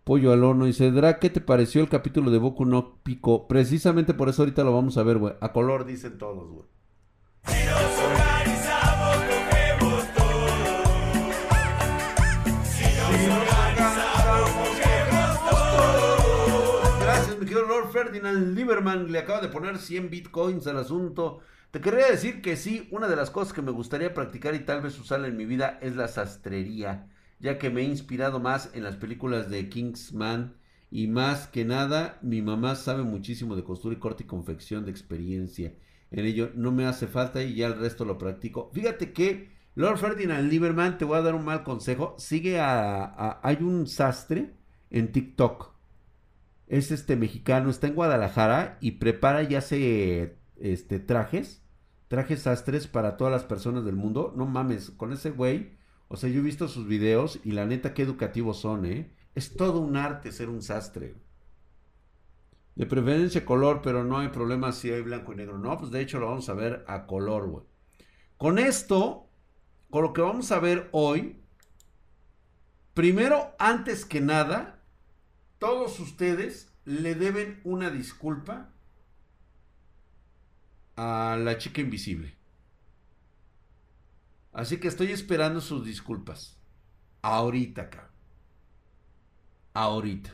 Pollo 0.04 0.32
al 0.32 0.44
horno. 0.44 0.68
Y 0.68 0.72
Cedra, 0.72 1.18
¿qué 1.18 1.30
te 1.30 1.40
pareció 1.40 1.80
el 1.80 1.88
capítulo 1.88 2.30
de 2.30 2.38
Boku 2.38 2.64
no 2.64 3.00
Pico? 3.02 3.48
Precisamente 3.48 4.14
por 4.14 4.28
eso 4.28 4.42
ahorita 4.42 4.62
lo 4.62 4.72
vamos 4.72 4.96
a 4.98 5.02
ver, 5.02 5.18
güey. 5.18 5.34
A 5.40 5.52
color 5.52 5.84
dicen 5.84 6.18
todos, 6.18 6.50
güey. 6.50 6.74
Lord 17.62 17.92
Ferdinand 17.92 18.56
Lieberman 18.56 19.10
le 19.10 19.18
acaba 19.18 19.40
de 19.40 19.48
poner 19.48 19.78
100 19.78 20.10
bitcoins 20.10 20.66
al 20.66 20.78
asunto. 20.78 21.40
Te 21.70 21.80
quería 21.80 22.06
decir 22.06 22.40
que 22.40 22.56
sí, 22.56 22.88
una 22.90 23.08
de 23.08 23.16
las 23.16 23.30
cosas 23.30 23.52
que 23.52 23.62
me 23.62 23.72
gustaría 23.72 24.14
practicar 24.14 24.54
y 24.54 24.60
tal 24.60 24.80
vez 24.80 24.98
usar 24.98 25.24
en 25.24 25.36
mi 25.36 25.44
vida 25.44 25.78
es 25.80 25.96
la 25.96 26.08
sastrería, 26.08 27.08
ya 27.44 27.58
que 27.58 27.70
me 27.70 27.82
he 27.82 27.84
inspirado 27.84 28.40
más 28.40 28.70
en 28.74 28.82
las 28.82 28.96
películas 28.96 29.48
de 29.48 29.68
Kingsman 29.68 30.56
y 30.90 31.06
más 31.06 31.46
que 31.46 31.64
nada 31.64 32.18
mi 32.22 32.42
mamá 32.42 32.74
sabe 32.74 33.04
muchísimo 33.04 33.54
de 33.54 33.62
costura 33.62 33.94
y 33.94 34.00
corte 34.00 34.24
y 34.24 34.26
confección 34.26 34.84
de 34.84 34.90
experiencia. 34.90 35.74
En 36.10 36.26
ello 36.26 36.50
no 36.56 36.72
me 36.72 36.86
hace 36.86 37.06
falta 37.06 37.42
y 37.44 37.54
ya 37.54 37.68
el 37.68 37.78
resto 37.78 38.04
lo 38.04 38.18
practico. 38.18 38.70
Fíjate 38.74 39.12
que 39.12 39.52
Lord 39.76 39.98
Ferdinand 39.98 40.50
Lieberman, 40.50 40.98
te 40.98 41.04
voy 41.04 41.18
a 41.18 41.22
dar 41.22 41.36
un 41.36 41.44
mal 41.44 41.62
consejo, 41.62 42.16
sigue 42.18 42.58
a 42.58 43.38
hay 43.42 43.58
un 43.60 43.86
sastre 43.86 44.54
en 44.90 45.12
TikTok 45.12 45.74
es 46.66 46.90
este 46.90 47.16
mexicano, 47.16 47.70
está 47.70 47.86
en 47.86 47.94
Guadalajara 47.94 48.78
y 48.80 48.92
prepara 48.92 49.42
y 49.42 49.54
hace 49.54 50.38
este 50.56 50.98
trajes, 50.98 51.62
trajes 52.08 52.42
sastres 52.42 52.86
para 52.86 53.16
todas 53.16 53.32
las 53.32 53.44
personas 53.44 53.84
del 53.84 53.96
mundo. 53.96 54.32
No 54.36 54.46
mames, 54.46 54.90
con 54.90 55.12
ese 55.12 55.30
güey, 55.30 55.73
o 56.08 56.16
sea, 56.16 56.30
yo 56.30 56.40
he 56.40 56.42
visto 56.42 56.68
sus 56.68 56.86
videos 56.86 57.40
y 57.44 57.52
la 57.52 57.66
neta 57.66 57.94
qué 57.94 58.02
educativos 58.02 58.60
son, 58.60 58.86
¿eh? 58.86 59.10
Es 59.34 59.56
todo 59.56 59.80
un 59.80 59.96
arte 59.96 60.32
ser 60.32 60.48
un 60.48 60.62
sastre. 60.62 61.14
De 62.76 62.86
preferencia 62.86 63.44
color, 63.44 63.80
pero 63.82 64.04
no 64.04 64.18
hay 64.18 64.28
problema 64.28 64.72
si 64.72 64.90
hay 64.90 65.02
blanco 65.02 65.32
y 65.32 65.36
negro. 65.36 65.58
No, 65.58 65.78
pues 65.78 65.90
de 65.90 66.00
hecho 66.00 66.18
lo 66.18 66.26
vamos 66.26 66.48
a 66.48 66.54
ver 66.54 66.84
a 66.86 67.06
color, 67.06 67.48
güey. 67.48 67.64
Con 68.36 68.58
esto, 68.58 69.28
con 69.90 70.02
lo 70.02 70.12
que 70.12 70.22
vamos 70.22 70.50
a 70.52 70.58
ver 70.58 70.88
hoy, 70.92 71.40
primero, 72.94 73.54
antes 73.58 74.04
que 74.04 74.20
nada, 74.20 74.82
todos 75.58 75.98
ustedes 76.00 76.72
le 76.84 77.14
deben 77.14 77.60
una 77.64 77.90
disculpa 77.90 78.70
a 80.96 81.38
la 81.40 81.58
chica 81.58 81.80
invisible. 81.80 82.36
Así 84.54 84.78
que 84.78 84.88
estoy 84.88 85.10
esperando 85.10 85.60
sus 85.60 85.84
disculpas. 85.84 86.56
Ahorita, 87.22 87.90
cabrón. 87.90 88.12
Ahorita. 89.74 90.30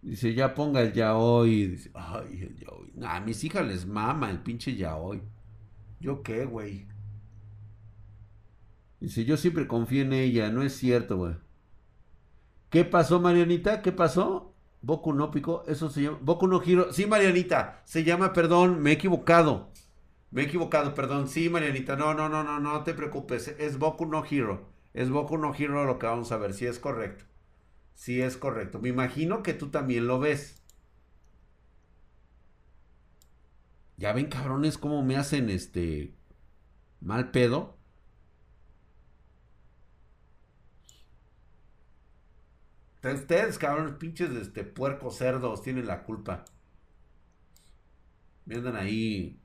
Dice, 0.00 0.32
ya 0.34 0.54
ponga 0.54 0.80
el 0.82 0.92
ya 0.92 1.16
hoy. 1.16 1.66
Dice, 1.66 1.90
ay, 1.94 2.42
el 2.42 2.56
ya 2.56 2.68
hoy. 2.68 2.92
a 3.04 3.20
mis 3.20 3.42
hijas 3.42 3.66
les 3.66 3.84
mama 3.84 4.30
el 4.30 4.40
pinche 4.40 4.76
ya 4.76 4.96
hoy. 4.96 5.20
¿Yo 5.98 6.22
qué, 6.22 6.44
güey? 6.44 6.86
Dice, 9.00 9.24
yo 9.24 9.36
siempre 9.36 9.66
confío 9.66 10.02
en 10.02 10.12
ella, 10.12 10.50
no 10.50 10.62
es 10.62 10.76
cierto, 10.76 11.16
güey. 11.16 11.34
¿Qué 12.70 12.84
pasó, 12.84 13.20
Marianita? 13.20 13.82
¿Qué 13.82 13.90
pasó? 13.90 14.55
Boku 14.86 15.12
no 15.12 15.32
pico, 15.32 15.64
eso 15.66 15.90
se 15.90 16.02
llama. 16.02 16.18
Boku 16.22 16.46
no 16.46 16.60
giro. 16.60 16.92
Sí, 16.92 17.06
Marianita, 17.06 17.82
se 17.84 18.04
llama, 18.04 18.32
perdón, 18.32 18.80
me 18.80 18.90
he 18.90 18.92
equivocado. 18.94 19.72
Me 20.30 20.42
he 20.42 20.44
equivocado, 20.44 20.94
perdón. 20.94 21.26
Sí, 21.28 21.48
Marianita, 21.50 21.96
no, 21.96 22.14
no, 22.14 22.28
no, 22.28 22.44
no, 22.44 22.60
no 22.60 22.84
te 22.84 22.94
preocupes. 22.94 23.48
Es 23.58 23.78
Boku 23.80 24.06
no 24.06 24.24
Hero. 24.24 24.68
Es 24.94 25.10
Boku 25.10 25.38
no 25.38 25.52
Hero 25.52 25.84
lo 25.84 25.98
que 25.98 26.06
vamos 26.06 26.30
a 26.30 26.36
ver. 26.36 26.54
Sí 26.54 26.66
es 26.66 26.78
correcto. 26.78 27.24
Sí 27.94 28.20
es 28.22 28.36
correcto. 28.36 28.78
Me 28.78 28.88
imagino 28.90 29.42
que 29.42 29.54
tú 29.54 29.70
también 29.70 30.06
lo 30.06 30.20
ves. 30.20 30.62
Ya 33.96 34.12
ven, 34.12 34.26
cabrones, 34.26 34.78
cómo 34.78 35.02
me 35.02 35.16
hacen 35.16 35.50
este 35.50 36.14
mal 37.00 37.32
pedo. 37.32 37.75
Ustedes, 43.02 43.58
cabrón, 43.58 43.98
pinches 43.98 44.30
este, 44.30 44.64
puercos 44.64 45.16
cerdos, 45.16 45.62
tienen 45.62 45.86
la 45.86 46.02
culpa. 46.02 46.44
Me 48.46 48.56
andan 48.56 48.76
ahí. 48.76 49.38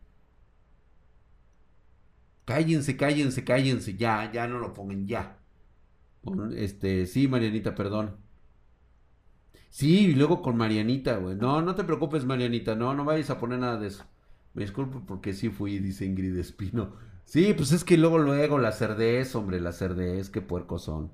Cállense, 2.45 2.95
cállense, 2.97 3.43
cállense. 3.43 3.95
Ya, 3.95 4.31
ya 4.31 4.47
no 4.47 4.59
lo 4.59 4.73
pongan, 4.73 5.07
ya. 5.07 5.37
Este, 6.55 7.05
sí, 7.07 7.27
Marianita, 7.27 7.75
perdón. 7.75 8.17
Sí, 9.69 10.07
y 10.09 10.13
luego 10.15 10.41
con 10.41 10.57
Marianita, 10.57 11.17
güey. 11.17 11.35
No, 11.35 11.61
no 11.61 11.75
te 11.75 11.83
preocupes, 11.83 12.25
Marianita. 12.25 12.75
No, 12.75 12.93
no 12.93 13.05
vayas 13.05 13.29
a 13.29 13.39
poner 13.39 13.59
nada 13.59 13.77
de 13.79 13.87
eso. 13.87 14.05
Me 14.53 14.63
disculpo 14.63 15.03
porque 15.07 15.33
sí 15.33 15.49
fui, 15.49 15.79
dice 15.79 16.05
Ingrid 16.05 16.37
Espino. 16.37 16.93
Sí, 17.25 17.53
pues 17.53 17.71
es 17.71 17.83
que 17.83 17.97
luego, 17.97 18.17
luego, 18.19 18.59
la 18.59 18.71
cerdez, 18.73 19.35
hombre, 19.35 19.61
la 19.61 19.71
cerdez, 19.71 20.29
qué 20.29 20.41
puercos 20.41 20.83
son. 20.83 21.11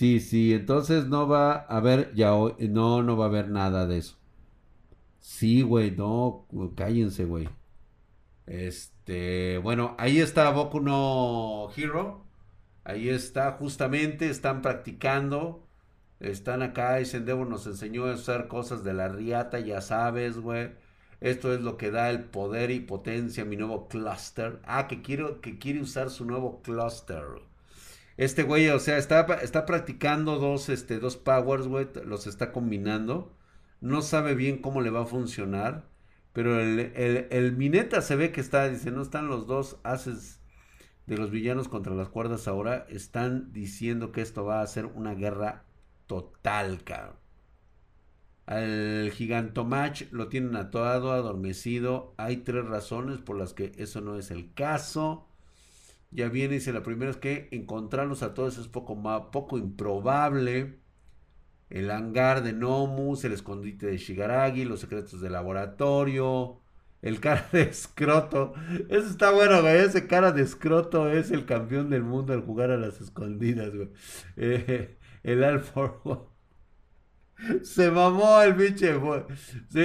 Sí, 0.00 0.18
sí, 0.20 0.54
entonces 0.54 1.08
no 1.08 1.28
va 1.28 1.52
a 1.52 1.76
haber, 1.76 2.14
ya 2.14 2.34
hoy, 2.34 2.54
no, 2.70 3.02
no 3.02 3.18
va 3.18 3.26
a 3.26 3.28
haber 3.28 3.50
nada 3.50 3.86
de 3.86 3.98
eso. 3.98 4.16
Sí, 5.20 5.62
güey, 5.62 5.90
no, 5.92 6.46
cállense, 6.76 7.24
güey. 7.24 7.48
Este, 8.46 9.58
bueno, 9.58 9.94
ahí 9.98 10.20
está 10.20 10.50
Boku 10.50 10.80
no 10.80 11.68
Hero. 11.76 12.24
Ahí 12.84 13.08
está, 13.10 13.52
justamente, 13.52 14.30
están 14.30 14.62
practicando. 14.62 15.66
Están 16.20 16.62
acá 16.62 17.00
y 17.00 17.06
Sendevo 17.06 17.44
nos 17.44 17.66
enseñó 17.66 18.06
a 18.06 18.14
usar 18.14 18.48
cosas 18.48 18.84
de 18.84 18.94
la 18.94 19.08
riata, 19.08 19.60
ya 19.60 19.80
sabes, 19.82 20.38
güey. 20.38 20.72
Esto 21.20 21.52
es 21.54 21.60
lo 21.60 21.76
que 21.76 21.90
da 21.90 22.10
el 22.10 22.24
poder 22.24 22.70
y 22.70 22.80
potencia 22.80 23.42
a 23.44 23.46
mi 23.46 23.56
nuevo 23.56 23.88
cluster. 23.88 24.60
Ah, 24.64 24.88
que, 24.88 25.02
quiero, 25.02 25.40
que 25.42 25.58
quiere 25.58 25.82
usar 25.82 26.10
su 26.10 26.24
nuevo 26.24 26.62
cluster. 26.62 27.49
Este 28.20 28.42
güey, 28.42 28.68
o 28.68 28.78
sea, 28.78 28.98
está, 28.98 29.22
está 29.36 29.64
practicando 29.64 30.38
dos, 30.38 30.68
este, 30.68 30.98
dos 30.98 31.16
powers, 31.16 31.66
güey. 31.66 31.88
Los 32.04 32.26
está 32.26 32.52
combinando. 32.52 33.34
No 33.80 34.02
sabe 34.02 34.34
bien 34.34 34.58
cómo 34.58 34.82
le 34.82 34.90
va 34.90 35.04
a 35.04 35.06
funcionar. 35.06 35.88
Pero 36.34 36.60
el, 36.60 36.80
el, 37.30 37.56
Mineta 37.56 38.02
se 38.02 38.16
ve 38.16 38.30
que 38.30 38.42
está, 38.42 38.68
dice, 38.68 38.90
no 38.90 39.00
están 39.00 39.28
los 39.28 39.46
dos 39.46 39.78
haces 39.84 40.38
de 41.06 41.16
los 41.16 41.30
villanos 41.30 41.68
contra 41.68 41.94
las 41.94 42.10
cuerdas 42.10 42.46
ahora. 42.46 42.86
Están 42.90 43.54
diciendo 43.54 44.12
que 44.12 44.20
esto 44.20 44.44
va 44.44 44.60
a 44.60 44.66
ser 44.66 44.84
una 44.84 45.14
guerra 45.14 45.64
total, 46.06 46.84
cabrón. 46.84 47.16
Al 48.44 49.10
Gigantomach 49.14 50.12
lo 50.12 50.28
tienen 50.28 50.56
atoado, 50.56 51.12
adormecido. 51.12 52.12
Hay 52.18 52.38
tres 52.38 52.66
razones 52.66 53.18
por 53.20 53.38
las 53.38 53.54
que 53.54 53.72
eso 53.78 54.02
no 54.02 54.18
es 54.18 54.30
el 54.30 54.52
caso. 54.52 55.29
Ya 56.12 56.28
viene, 56.28 56.54
dice, 56.54 56.72
la 56.72 56.82
primera 56.82 57.10
es 57.10 57.16
que 57.16 57.48
encontrarlos 57.52 58.22
a 58.22 58.34
todos 58.34 58.58
es 58.58 58.68
poco, 58.68 58.96
más, 58.96 59.22
poco 59.32 59.58
improbable. 59.58 60.80
El 61.70 61.90
hangar 61.90 62.42
de 62.42 62.52
Nomus, 62.52 63.24
el 63.24 63.32
escondite 63.32 63.86
de 63.86 63.96
Shigaragi, 63.98 64.64
los 64.64 64.80
secretos 64.80 65.20
del 65.20 65.32
laboratorio, 65.34 66.60
el 67.02 67.20
cara 67.20 67.48
de 67.52 67.62
escroto. 67.62 68.54
Eso 68.88 69.08
está 69.08 69.30
bueno, 69.30 69.62
güey. 69.62 69.76
Ese 69.78 70.06
cara 70.06 70.32
de 70.32 70.42
escroto 70.42 71.10
es 71.10 71.30
el 71.30 71.46
campeón 71.46 71.90
del 71.90 72.02
mundo 72.02 72.32
al 72.32 72.42
jugar 72.42 72.70
a 72.72 72.76
las 72.76 73.00
escondidas, 73.00 73.74
güey. 73.74 73.90
Eh, 74.36 74.98
el 75.22 75.44
Alfa. 75.44 75.92
Se 77.62 77.90
mamó 77.90 78.42
el 78.42 78.54
pinche, 78.54 78.94
güey. 78.96 79.22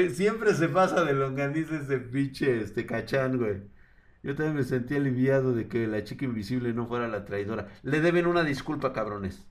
siempre 0.10 0.54
se 0.54 0.68
pasa 0.70 1.04
de 1.06 1.14
longaniza 1.14 1.78
ese 1.78 2.00
pinche 2.00 2.62
este 2.62 2.86
cachán, 2.86 3.38
güey. 3.38 3.75
Yo 4.26 4.34
también 4.34 4.56
me 4.56 4.64
sentí 4.64 4.96
aliviado 4.96 5.54
de 5.54 5.68
que 5.68 5.86
la 5.86 6.04
chica 6.04 6.26
invisible 6.26 6.74
no 6.74 6.88
fuera 6.88 7.08
la 7.08 7.26
traidora. 7.26 7.68
Le 7.84 8.02
deben 8.02 8.26
una 8.26 8.44
disculpa, 8.44 8.92
cabrones. 8.92 9.46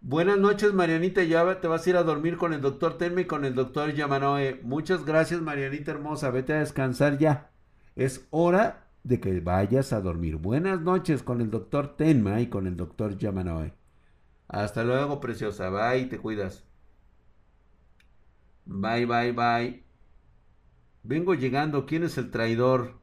Buenas 0.00 0.36
noches, 0.36 0.74
Marianita. 0.74 1.22
Ya 1.22 1.60
te 1.60 1.68
vas 1.68 1.86
a 1.86 1.90
ir 1.90 1.96
a 1.96 2.02
dormir 2.02 2.36
con 2.36 2.52
el 2.52 2.60
doctor 2.60 2.98
Tenme 2.98 3.20
y 3.20 3.24
con 3.26 3.44
el 3.44 3.54
doctor 3.54 3.94
Yamanoe. 3.94 4.58
Muchas 4.64 5.04
gracias, 5.04 5.40
Marianita 5.42 5.92
hermosa. 5.92 6.32
Vete 6.32 6.54
a 6.54 6.58
descansar 6.58 7.18
ya. 7.18 7.52
Es 7.94 8.26
hora 8.30 8.88
de 9.04 9.20
que 9.20 9.38
vayas 9.38 9.92
a 9.92 10.00
dormir. 10.00 10.34
Buenas 10.34 10.80
noches 10.80 11.22
con 11.22 11.40
el 11.40 11.52
doctor 11.52 11.96
Tenma 11.96 12.40
y 12.40 12.48
con 12.48 12.66
el 12.66 12.76
doctor 12.76 13.16
Yamanoe. 13.16 13.72
Hasta 14.48 14.82
luego, 14.82 15.20
preciosa. 15.20 15.70
Bye, 15.70 16.06
te 16.06 16.18
cuidas. 16.18 16.64
Bye, 18.64 19.06
bye, 19.06 19.30
bye. 19.30 19.84
Vengo 21.04 21.34
llegando. 21.34 21.86
¿Quién 21.86 22.02
es 22.02 22.18
el 22.18 22.32
traidor? 22.32 22.99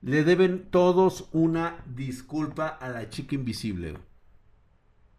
Le 0.00 0.22
deben 0.22 0.70
todos 0.70 1.28
una 1.32 1.84
disculpa 1.86 2.68
a 2.68 2.88
la 2.90 3.10
chica 3.10 3.34
invisible. 3.34 3.98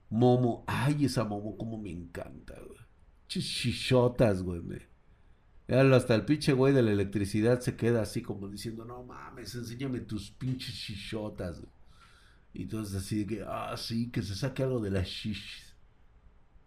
Momo. 0.10 0.64
Ay, 0.68 1.06
esa 1.06 1.24
Momo 1.26 1.58
como 1.58 1.78
me 1.78 1.92
encanta, 1.92 2.56
güey. 2.66 2.80
Chichotas, 3.28 4.42
güey. 4.42 4.62
Hasta 5.68 6.16
el 6.16 6.26
pinche 6.26 6.54
güey 6.54 6.74
de 6.74 6.82
la 6.82 6.92
electricidad 6.92 7.60
se 7.60 7.76
queda 7.76 8.02
así 8.02 8.24
como 8.24 8.48
diciendo, 8.48 8.86
no 8.86 9.04
mames, 9.04 9.54
enséñame 9.54 10.00
tus 10.00 10.32
pinches 10.32 10.74
chichotas. 10.74 11.62
Y 12.54 12.64
entonces 12.64 12.96
así 12.96 13.28
que, 13.28 13.44
ah, 13.48 13.76
sí, 13.78 14.10
que 14.10 14.24
se 14.24 14.34
saque 14.34 14.64
algo 14.64 14.80
de 14.80 14.90
las 14.90 15.08
shishis. 15.08 15.76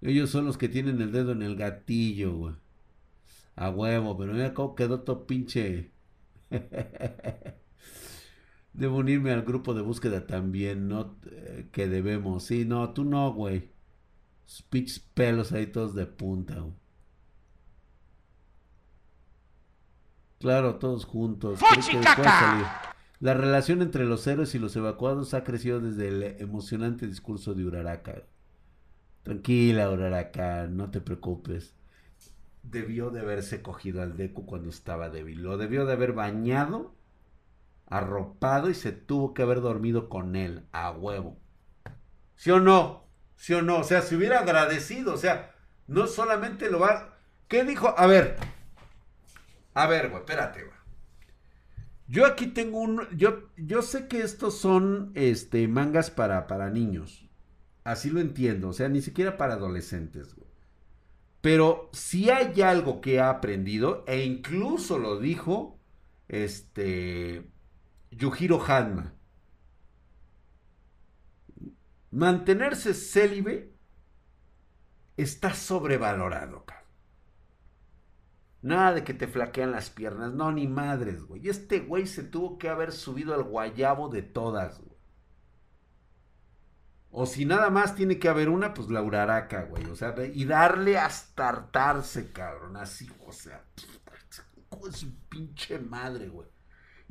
Ellos 0.03 0.31
son 0.31 0.47
los 0.47 0.57
que 0.57 0.69
tienen 0.69 1.01
el 1.01 1.11
dedo 1.11 1.33
en 1.33 1.43
el 1.43 1.57
gatillo, 1.57 2.37
güey. 2.37 2.55
A 3.57 3.71
huevo, 3.71 4.17
pero 4.17 4.33
mira 4.33 4.55
cómo 4.55 4.75
quedó 4.75 5.01
todo 5.01 5.27
pinche. 5.27 5.91
Debo 8.73 8.97
unirme 8.97 9.33
al 9.33 9.43
grupo 9.43 9.75
de 9.75 9.83
búsqueda 9.83 10.27
también, 10.27 10.89
¿no? 10.89 11.17
Eh, 11.31 11.69
que 11.73 11.89
debemos. 11.89 12.45
Sí, 12.45 12.65
no, 12.65 12.93
tú 12.93 13.05
no, 13.05 13.33
güey. 13.33 13.71
Speech 14.49 15.01
pelos 15.15 15.53
ahí 15.53 15.67
todos 15.67 15.95
de 15.95 16.07
punta, 16.07 16.61
güey. 16.61 16.75
Claro, 20.43 20.75
todos 20.77 21.05
juntos. 21.05 21.61
La 23.21 23.35
relación 23.35 23.81
entre 23.81 24.05
los 24.05 24.27
héroes 24.27 24.57
y 24.57 24.59
los 24.59 24.75
evacuados 24.75 25.35
ha 25.35 25.45
crecido 25.45 25.79
desde 25.79 26.09
el 26.09 26.23
emocionante 26.41 27.07
discurso 27.07 27.55
de 27.55 27.65
Uraraka. 27.65 28.25
Tranquila, 29.23 29.89
Uraraka, 29.89 30.67
no 30.67 30.91
te 30.91 31.01
preocupes. 31.01 31.77
Debió 32.65 33.11
de 33.11 33.21
haberse 33.21 33.63
cogido 33.63 34.03
al 34.03 34.17
Deku 34.17 34.45
cuando 34.45 34.71
estaba 34.71 35.11
débil. 35.11 35.43
Lo 35.43 35.57
debió 35.57 35.87
de 35.87 35.93
haber 35.93 36.13
bañado, 36.13 36.93
arropado 37.93 38.71
y 38.71 38.75
se 38.75 38.91
tuvo 38.91 39.35
que 39.35 39.43
haber 39.43 39.61
dormido 39.61 40.09
con 40.09 40.35
él, 40.35 40.67
a 40.73 40.91
huevo. 40.91 41.39
¿Sí 42.37 42.51
o 42.51 42.59
no? 42.59 43.07
¿Sí 43.37 43.53
o 43.53 43.61
no? 43.61 43.81
O 43.81 43.85
sea, 43.85 44.01
se 44.01 44.17
hubiera 44.17 44.41
agradecido. 44.41 45.13
O 45.13 45.19
sea, 45.19 45.55
no 45.87 46.07
solamente 46.07 46.71
lo 46.71 46.81
va. 46.81 47.19
¿Qué 47.49 47.65
dijo? 47.65 47.95
A 47.97 48.07
ver. 48.07 48.37
A 49.75 49.87
ver, 49.87 50.09
güey, 50.09 50.21
espérate, 50.21 50.65
güey. 50.65 50.77
Yo 52.09 52.27
aquí 52.27 52.47
tengo 52.47 52.81
un. 52.81 53.07
Yo, 53.17 53.51
yo 53.57 53.83
sé 53.83 54.09
que 54.09 54.23
estos 54.23 54.59
son 54.59 55.13
este, 55.15 55.69
mangas 55.69 56.11
para, 56.11 56.47
para 56.47 56.71
niños. 56.71 57.29
Así 57.85 58.11
lo 58.11 58.21
entiendo, 58.21 58.69
o 58.69 58.73
sea, 58.73 58.89
ni 58.89 59.03
siquiera 59.03 59.37
para 59.37 59.55
adolescentes. 59.55 60.35
Pero 61.41 61.91
si 61.93 62.31
hay 62.31 62.63
algo 62.63 63.01
que 63.01 63.21
ha 63.21 63.29
aprendido, 63.29 64.05
e 64.07 64.25
incluso 64.25 64.99
lo 64.99 65.19
dijo 65.19 65.79
este 66.29 67.52
Yujiro 68.13 68.63
Hanma. 68.67 69.15
Mantenerse 72.11 72.93
célibe 72.93 73.75
está 75.17 75.55
sobrevalorado, 75.55 76.65
cabrón. 76.65 76.83
Nada 78.61 78.93
de 78.93 79.05
que 79.05 79.15
te 79.15 79.27
flaquean 79.27 79.73
las 79.73 79.91
piernas, 79.91 80.33
no, 80.33 80.53
ni 80.53 80.69
madres, 80.69 81.25
güey. 81.25 81.49
Este 81.49 81.81
güey 81.81 82.07
se 82.07 82.23
tuvo 82.23 82.59
que 82.59 82.69
haber 82.69 82.93
subido 82.93 83.35
al 83.35 83.43
guayabo 83.43 84.09
de 84.09 84.23
todas, 84.23 84.79
güey. 84.79 84.93
O 87.11 87.27
si 87.27 87.45
nada 87.45 87.71
más 87.71 87.95
tiene 87.95 88.19
que 88.19 88.29
haber 88.29 88.49
una, 88.49 88.73
pues 88.73 88.89
la 88.89 89.03
uraraca, 89.03 89.65
güey. 89.65 89.85
O 89.87 89.97
sea, 89.97 90.15
y 90.33 90.45
darle 90.45 90.99
hasta 90.99 91.49
hartarse, 91.49 92.31
cabrón. 92.31 92.77
Así, 92.77 93.11
o 93.27 93.33
sea, 93.33 93.65
es 94.89 94.97
su 94.97 95.15
pinche 95.29 95.79
madre, 95.79 96.29
güey. 96.29 96.49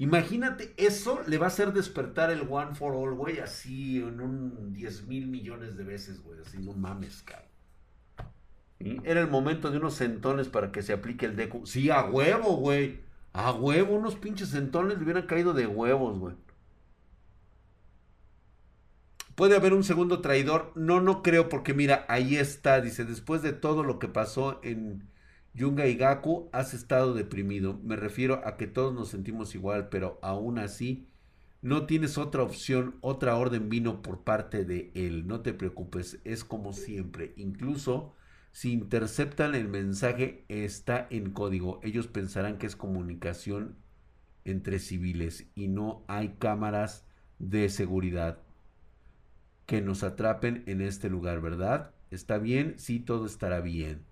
Imagínate, 0.02 0.74
eso 0.78 1.22
le 1.28 1.38
va 1.38 1.46
a 1.46 1.50
hacer 1.50 1.74
despertar 1.74 2.32
el 2.32 2.48
One 2.50 2.74
for 2.74 2.96
All, 2.96 3.14
güey, 3.14 3.38
así 3.38 4.00
en 4.00 4.20
un 4.20 4.74
10 4.74 5.06
mil 5.06 5.28
millones 5.28 5.78
de 5.78 5.84
veces, 5.84 6.24
güey. 6.24 6.40
Así, 6.40 6.58
no 6.58 6.74
mames, 6.74 7.22
cabrón. 7.22 9.06
Era 9.06 9.22
el 9.22 9.28
momento 9.28 9.70
de 9.70 9.78
unos 9.78 9.94
centones 9.94 10.48
para 10.48 10.72
que 10.72 10.82
se 10.82 10.94
aplique 10.94 11.28
el 11.28 11.36
deco. 11.36 11.68
Sí, 11.68 11.92
a 11.92 12.04
huevo, 12.04 12.58
güey. 12.58 13.02
A 13.32 13.52
huevo, 13.52 13.94
unos 13.94 14.16
pinches 14.16 14.50
centones 14.50 14.98
le 14.98 15.04
hubieran 15.04 15.28
caído 15.28 15.54
de 15.54 15.68
huevos, 15.68 16.18
güey. 16.18 16.36
¿Puede 19.36 19.56
haber 19.56 19.74
un 19.74 19.84
segundo 19.84 20.20
traidor? 20.20 20.72
No, 20.74 21.00
no 21.00 21.22
creo, 21.22 21.48
porque 21.48 21.76
mira, 21.76 22.08
ahí 22.10 22.38
está, 22.38 22.82
dice, 22.82 23.06
después 23.06 23.44
de 23.44 23.54
todo 23.54 23.84
lo 23.84 24.00
que 24.00 24.08
pasó 24.08 24.60
en 24.64 25.12
Yunga 25.54 25.88
y 25.88 25.96
Gaku, 25.96 26.50
has 26.54 26.74
estado 26.74 27.14
deprimido. 27.14 27.80
Me 27.84 27.96
refiero 27.96 28.42
a 28.46 28.58
que 28.58 28.68
todos 28.68 28.94
nos 28.94 29.10
sentimos 29.10 29.56
igual, 29.56 29.90
pero 29.90 30.20
aún 30.22 30.60
así, 30.60 31.08
no 31.62 31.86
tienes 31.86 32.18
otra 32.18 32.44
opción, 32.44 32.96
otra 33.02 33.36
orden 33.36 33.70
vino 33.70 34.02
por 34.02 34.24
parte 34.24 34.66
de 34.66 34.92
él. 34.96 35.28
No 35.28 35.42
te 35.42 35.54
preocupes, 35.54 36.20
es 36.24 36.44
como 36.44 36.74
siempre. 36.74 37.34
Incluso 37.36 38.16
si 38.52 38.72
interceptan 38.74 39.56
el 39.56 39.68
mensaje, 39.68 40.46
está 40.48 41.08
en 41.10 41.32
código. 41.32 41.80
Ellos 41.84 42.08
pensarán 42.08 42.58
que 42.58 42.68
es 42.68 42.76
comunicación 42.76 43.78
entre 44.46 44.80
civiles 44.80 45.48
y 45.56 45.68
no 45.68 46.04
hay 46.08 46.36
cámaras 46.40 47.06
de 47.40 47.70
seguridad 47.70 48.40
que 49.66 49.82
nos 49.82 50.04
atrapen 50.04 50.64
en 50.68 50.82
este 50.82 51.10
lugar, 51.10 51.42
¿verdad? 51.42 51.92
¿Está 52.12 52.38
bien? 52.38 52.76
Sí, 52.78 53.00
todo 53.00 53.26
estará 53.26 53.62
bien. 53.62 54.06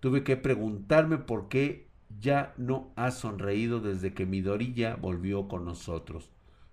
Tuve 0.00 0.22
que 0.24 0.36
preguntarme 0.36 1.18
por 1.18 1.48
qué 1.48 1.88
ya 2.20 2.54
no 2.56 2.92
ha 2.96 3.10
sonreído 3.10 3.80
desde 3.80 4.14
que 4.14 4.26
mi 4.26 4.40
Dorilla 4.40 4.96
volvió 4.96 5.48
con 5.48 5.64
nosotros. 5.64 6.30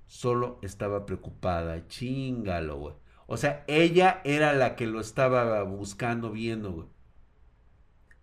Solo 0.08 0.60
estaba 0.62 1.06
preocupada. 1.06 1.88
Chingalo, 1.88 2.78
güey. 2.78 2.96
O 3.28 3.38
sea, 3.38 3.64
ella 3.68 4.22
era 4.24 4.54
la 4.54 4.76
que 4.76 4.86
lo 4.86 5.00
estaba 5.00 5.64
buscando, 5.64 6.32
viendo, 6.32 6.72
güey. 6.72 6.88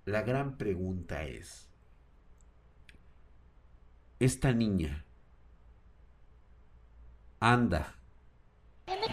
La 0.05 0.23
gran 0.23 0.57
pregunta 0.57 1.25
es, 1.25 1.69
esta 4.19 4.53
niña 4.53 5.05
anda 7.39 7.97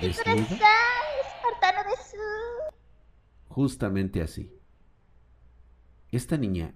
desnuda? 0.02 0.68
Justamente 3.48 4.22
así. 4.22 4.57
Esta 6.12 6.38
niña 6.38 6.76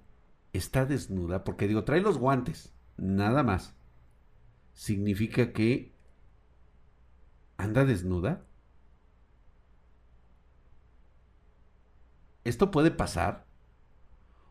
está 0.54 0.86
desnuda 0.86 1.44
porque 1.44 1.68
digo, 1.68 1.84
trae 1.84 2.02
los 2.02 2.18
guantes, 2.18 2.74
nada 2.98 3.44
más. 3.44 3.76
Significa 4.74 5.54
que 5.54 5.94
anda 7.58 7.86
desnuda. 7.86 8.46
¿Esto 12.44 12.72
puede 12.72 12.92
pasar? 12.92 13.46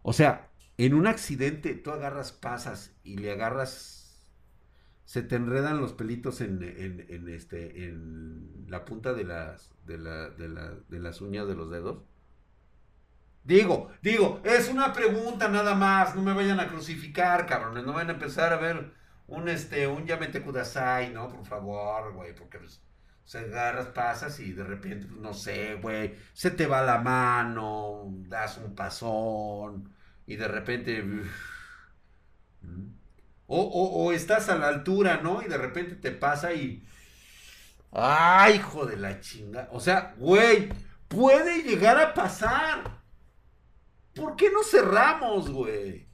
O 0.03 0.13
sea, 0.13 0.51
en 0.79 0.95
un 0.95 1.07
accidente 1.07 1.75
tú 1.75 1.91
agarras 1.91 2.33
pasas 2.33 2.97
y 3.03 3.19
le 3.19 3.33
agarras, 3.33 4.33
se 5.05 5.23
te 5.23 5.37
enredan 5.37 5.81
los 5.81 5.93
pelitos 5.93 6.41
en, 6.41 6.63
este, 7.29 7.93
la 8.69 8.85
punta 8.85 9.13
de 9.13 9.25
las, 9.25 9.75
de, 9.85 9.99
la, 9.99 10.31
de, 10.31 10.49
la, 10.49 10.71
de 10.89 10.99
las 11.01 11.21
uñas 11.21 11.47
de 11.49 11.55
los 11.55 11.71
dedos. 11.71 12.05
Digo, 13.45 13.91
digo, 14.03 14.41
es 14.45 14.69
una 14.69 14.93
pregunta 14.93 15.49
nada 15.49 15.75
más, 15.75 16.15
no 16.15 16.23
me 16.23 16.35
vayan 16.35 16.61
a 16.61 16.69
crucificar, 16.69 17.47
cabrones, 17.47 17.85
no 17.85 17.93
vayan 17.93 18.11
a 18.11 18.13
empezar 18.15 18.53
a 18.53 18.57
ver 18.57 18.93
un, 19.27 19.49
este, 19.49 19.87
un 19.87 20.07
Yamete 20.07 20.43
Kudasai, 20.43 21.11
¿no? 21.11 21.29
Por 21.29 21.47
favor, 21.47 22.13
güey, 22.13 22.35
porque 22.35 22.59
pues, 22.59 22.83
se 23.25 23.39
agarras, 23.39 23.87
pasas 23.87 24.41
y 24.41 24.53
de 24.53 24.65
repente, 24.65 25.07
pues, 25.07 25.21
no 25.21 25.33
sé, 25.33 25.77
güey, 25.77 26.17
se 26.33 26.51
te 26.51 26.67
va 26.67 26.83
la 26.83 26.99
mano, 26.99 28.05
das 28.29 28.59
un 28.59 28.75
pasón 28.75 29.95
y 30.27 30.37
de 30.37 30.49
repente... 30.49 31.05
O, 33.53 33.63
o, 33.63 34.13
estás 34.13 34.49
a 34.49 34.57
la 34.57 34.69
altura, 34.69 35.21
¿no? 35.23 35.43
Y 35.43 35.49
de 35.49 35.59
repente 35.59 35.97
te 35.97 36.13
pasa 36.13 36.53
y... 36.53 36.85
¡Ay, 37.91 38.57
hijo 38.57 38.87
de 38.87 38.97
la 38.97 39.21
chinga! 39.21 39.69
O 39.73 39.81
sea, 39.81 40.15
güey, 40.19 40.69
puede 41.09 41.63
llegar 41.63 41.99
a 41.99 42.15
pasar. 42.15 43.00
¿Por 44.15 44.37
qué 44.37 44.51
no 44.51 44.63
cerramos, 44.63 45.51
güey? 45.51 46.07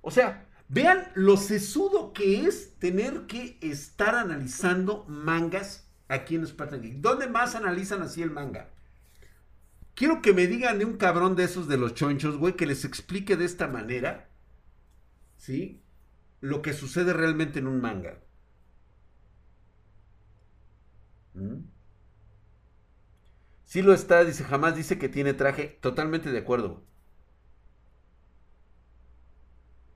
O 0.00 0.10
sea, 0.10 0.48
vean 0.68 1.10
lo 1.14 1.36
sesudo 1.36 2.12
que 2.12 2.46
es 2.46 2.78
tener 2.78 3.26
que 3.26 3.58
estar 3.60 4.14
analizando 4.14 5.04
mangas 5.08 5.88
aquí 6.08 6.34
en 6.34 6.46
Spartan 6.46 6.82
Geek. 6.82 6.96
¿Dónde 6.96 7.26
más 7.26 7.54
analizan 7.54 8.02
así 8.02 8.22
el 8.22 8.30
manga? 8.30 8.70
Quiero 9.94 10.22
que 10.22 10.32
me 10.32 10.46
digan 10.46 10.78
de 10.78 10.84
un 10.84 10.96
cabrón 10.96 11.34
de 11.34 11.44
esos 11.44 11.68
de 11.68 11.76
los 11.76 11.94
chonchos, 11.94 12.36
güey, 12.36 12.54
que 12.54 12.66
les 12.66 12.84
explique 12.84 13.36
de 13.36 13.44
esta 13.44 13.66
manera, 13.66 14.28
¿sí? 15.36 15.82
Lo 16.40 16.62
que 16.62 16.72
sucede 16.72 17.12
realmente 17.12 17.58
en 17.58 17.66
un 17.66 17.80
manga. 17.80 18.20
¿Mm? 21.34 21.64
Sí 23.64 23.82
lo 23.82 23.92
está, 23.92 24.24
dice, 24.24 24.44
jamás 24.44 24.76
dice 24.76 24.98
que 24.98 25.08
tiene 25.08 25.34
traje. 25.34 25.78
Totalmente 25.80 26.30
de 26.30 26.38
acuerdo. 26.38 26.82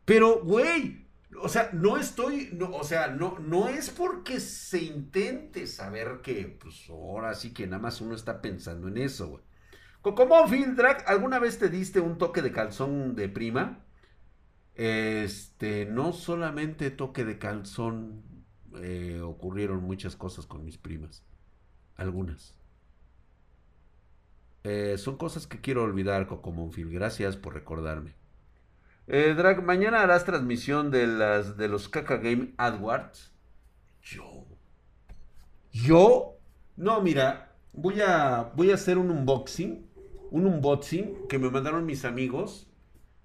Pero, 0.05 0.43
güey, 0.43 1.07
o 1.41 1.49
sea, 1.49 1.71
no 1.73 1.97
estoy, 1.97 2.59
o 2.73 2.85
sea, 2.85 3.09
no, 3.09 3.39
no 3.39 3.69
es 3.69 3.91
porque 3.91 4.41
se 4.41 4.83
intente 4.83 5.67
saber 5.67 6.21
que, 6.23 6.57
pues 6.61 6.89
ahora 6.91 7.35
sí 7.35 7.53
que 7.53 7.67
nada 7.67 7.83
más 7.83 8.01
uno 8.01 8.15
está 8.15 8.43
pensando 8.43 8.89
en 8.89 8.99
eso, 8.99 9.29
güey. 9.29 9.43
¿Cómo, 10.03 10.47
Phil 10.49 10.75
Drag, 10.75 11.05
alguna 11.07 11.39
vez 11.39 11.59
te 11.59 11.69
diste 11.69 12.01
un 12.01 12.19
toque 12.19 12.43
de 12.43 12.53
calzón 12.53 13.15
de 13.15 13.29
prima? 13.29 13.85
Este, 14.75 15.87
no 15.87 16.13
solamente 16.13 16.91
toque 16.91 17.25
de 17.25 17.39
calzón, 17.39 18.23
eh, 18.81 19.21
ocurrieron 19.23 19.83
muchas 19.85 20.17
cosas 20.17 20.47
con 20.47 20.65
mis 20.65 20.77
primas. 20.77 21.23
Algunas. 21.97 22.57
Eh, 24.65 24.97
son 24.99 25.17
cosas 25.17 25.47
que 25.47 25.61
quiero 25.61 25.83
olvidar, 25.85 26.27
Coco 26.27 26.53
Monfil. 26.53 26.91
Gracias 26.91 27.37
por 27.37 27.55
recordarme. 27.55 28.15
Eh, 29.09 29.35
Drag, 29.37 29.63
mañana 29.63 30.03
harás 30.03 30.25
transmisión 30.25 30.91
de 30.91 31.07
las 31.07 31.57
de 31.57 31.69
los 31.69 31.89
Kaka 31.89 32.19
Game 32.19 32.55
AdWords. 32.57 33.33
Yo. 34.03 34.47
Yo. 35.73 36.39
No, 36.77 37.01
mira. 37.03 37.49
Voy 37.73 38.01
a, 38.01 38.53
voy 38.55 38.71
a 38.71 38.75
hacer 38.75 38.99
un 38.99 39.11
unboxing. 39.11 39.87
Un 40.31 40.47
unboxing 40.47 41.27
que 41.29 41.39
me 41.39 41.51
mandaron 41.51 41.85
mis 41.85 42.05
amigos 42.05 42.71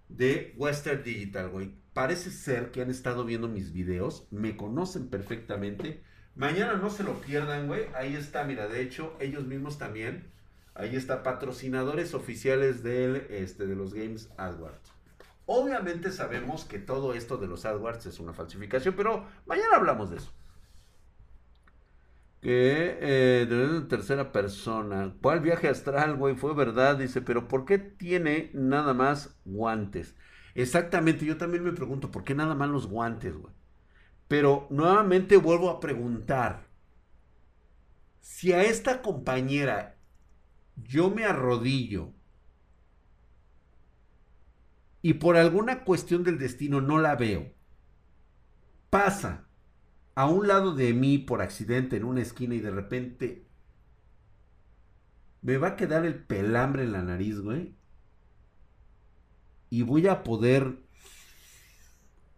de 0.09 0.53
Western 0.57 1.03
Digital, 1.03 1.49
güey. 1.49 1.73
Parece 1.93 2.31
ser 2.31 2.71
que 2.71 2.81
han 2.81 2.89
estado 2.89 3.23
viendo 3.25 3.47
mis 3.47 3.71
videos. 3.71 4.27
Me 4.31 4.57
conocen 4.57 5.09
perfectamente. 5.09 6.01
Mañana 6.35 6.73
no 6.75 6.89
se 6.89 7.03
lo 7.03 7.19
pierdan, 7.21 7.67
güey. 7.67 7.85
Ahí 7.95 8.15
está, 8.15 8.43
mira. 8.43 8.67
De 8.67 8.81
hecho, 8.81 9.15
ellos 9.19 9.45
mismos 9.45 9.77
también. 9.77 10.31
Ahí 10.75 10.95
está, 10.95 11.23
patrocinadores 11.23 12.13
oficiales 12.13 12.83
del, 12.83 13.27
este, 13.29 13.65
de 13.65 13.75
los 13.75 13.93
Games 13.93 14.29
AdWords. 14.37 14.96
Obviamente 15.47 16.11
sabemos 16.11 16.63
que 16.65 16.77
todo 16.77 17.15
esto 17.15 17.37
de 17.37 17.47
los 17.47 17.65
AdWords 17.65 18.05
es 18.05 18.19
una 18.19 18.33
falsificación, 18.35 18.95
pero 18.95 19.25
mañana 19.47 19.77
hablamos 19.77 20.11
de 20.11 20.17
eso. 20.17 20.31
Que 22.41 22.97
eh, 23.01 23.45
de 23.47 23.81
tercera 23.87 24.31
persona. 24.31 25.15
¿Cuál 25.21 25.39
viaje 25.41 25.67
astral, 25.69 26.15
güey? 26.17 26.35
Fue 26.35 26.53
verdad, 26.55 26.97
dice, 26.97 27.21
pero 27.21 27.47
¿por 27.47 27.65
qué 27.65 27.79
tiene 27.79 28.51
nada 28.53 28.93
más 28.93 29.39
guantes? 29.43 30.15
Exactamente, 30.55 31.25
yo 31.25 31.37
también 31.37 31.63
me 31.63 31.73
pregunto, 31.73 32.11
¿por 32.11 32.23
qué 32.23 32.35
nada 32.35 32.55
más 32.55 32.69
los 32.69 32.87
guantes, 32.87 33.35
güey? 33.37 33.53
Pero 34.27 34.67
nuevamente 34.71 35.37
vuelvo 35.37 35.69
a 35.71 35.79
preguntar, 35.81 36.67
si 38.21 38.53
a 38.53 38.61
esta 38.63 39.01
compañera 39.01 39.97
yo 40.75 41.09
me 41.09 41.25
arrodillo 41.25 42.13
y 45.01 45.15
por 45.15 45.37
alguna 45.37 45.83
cuestión 45.83 46.23
del 46.23 46.37
destino 46.37 46.81
no 46.81 46.99
la 46.99 47.15
veo, 47.15 47.53
pasa 48.89 49.47
a 50.15 50.25
un 50.25 50.47
lado 50.47 50.73
de 50.73 50.93
mí 50.93 51.17
por 51.17 51.41
accidente 51.41 51.97
en 51.97 52.03
una 52.03 52.21
esquina 52.21 52.55
y 52.55 52.59
de 52.59 52.71
repente 52.71 53.47
me 55.41 55.57
va 55.57 55.69
a 55.69 55.75
quedar 55.75 56.05
el 56.05 56.23
pelambre 56.23 56.83
en 56.83 56.91
la 56.91 57.03
nariz, 57.03 57.39
güey. 57.39 57.75
Y 59.69 59.83
voy 59.83 60.07
a 60.07 60.23
poder 60.23 60.79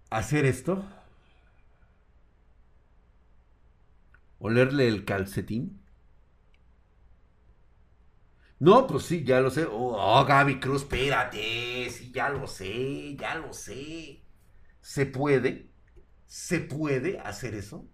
hacer 0.10 0.46
esto. 0.46 0.84
Olerle 4.40 4.88
el 4.88 5.06
calcetín. 5.06 5.79
No, 8.60 8.88
pues 8.88 9.06
sí, 9.06 9.24
ya 9.24 9.40
lo 9.40 9.50
sé. 9.50 9.66
Oh, 9.66 9.96
oh, 9.98 10.26
Gaby 10.26 10.60
Cruz, 10.60 10.84
espérate. 10.84 11.90
Sí, 11.90 12.12
ya 12.14 12.30
lo 12.30 12.46
sé, 12.46 13.16
ya 13.16 13.36
lo 13.36 13.54
sé. 13.54 14.22
¿Se 14.82 15.06
puede? 15.06 15.70
¿Se 16.28 16.60
puede 16.60 17.20
hacer 17.20 17.56
eso? 17.56 17.88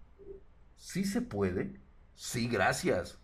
Sí 0.74 1.04
se 1.04 1.22
puede. 1.22 1.80
Sí, 2.14 2.48
gracias. 2.48 3.18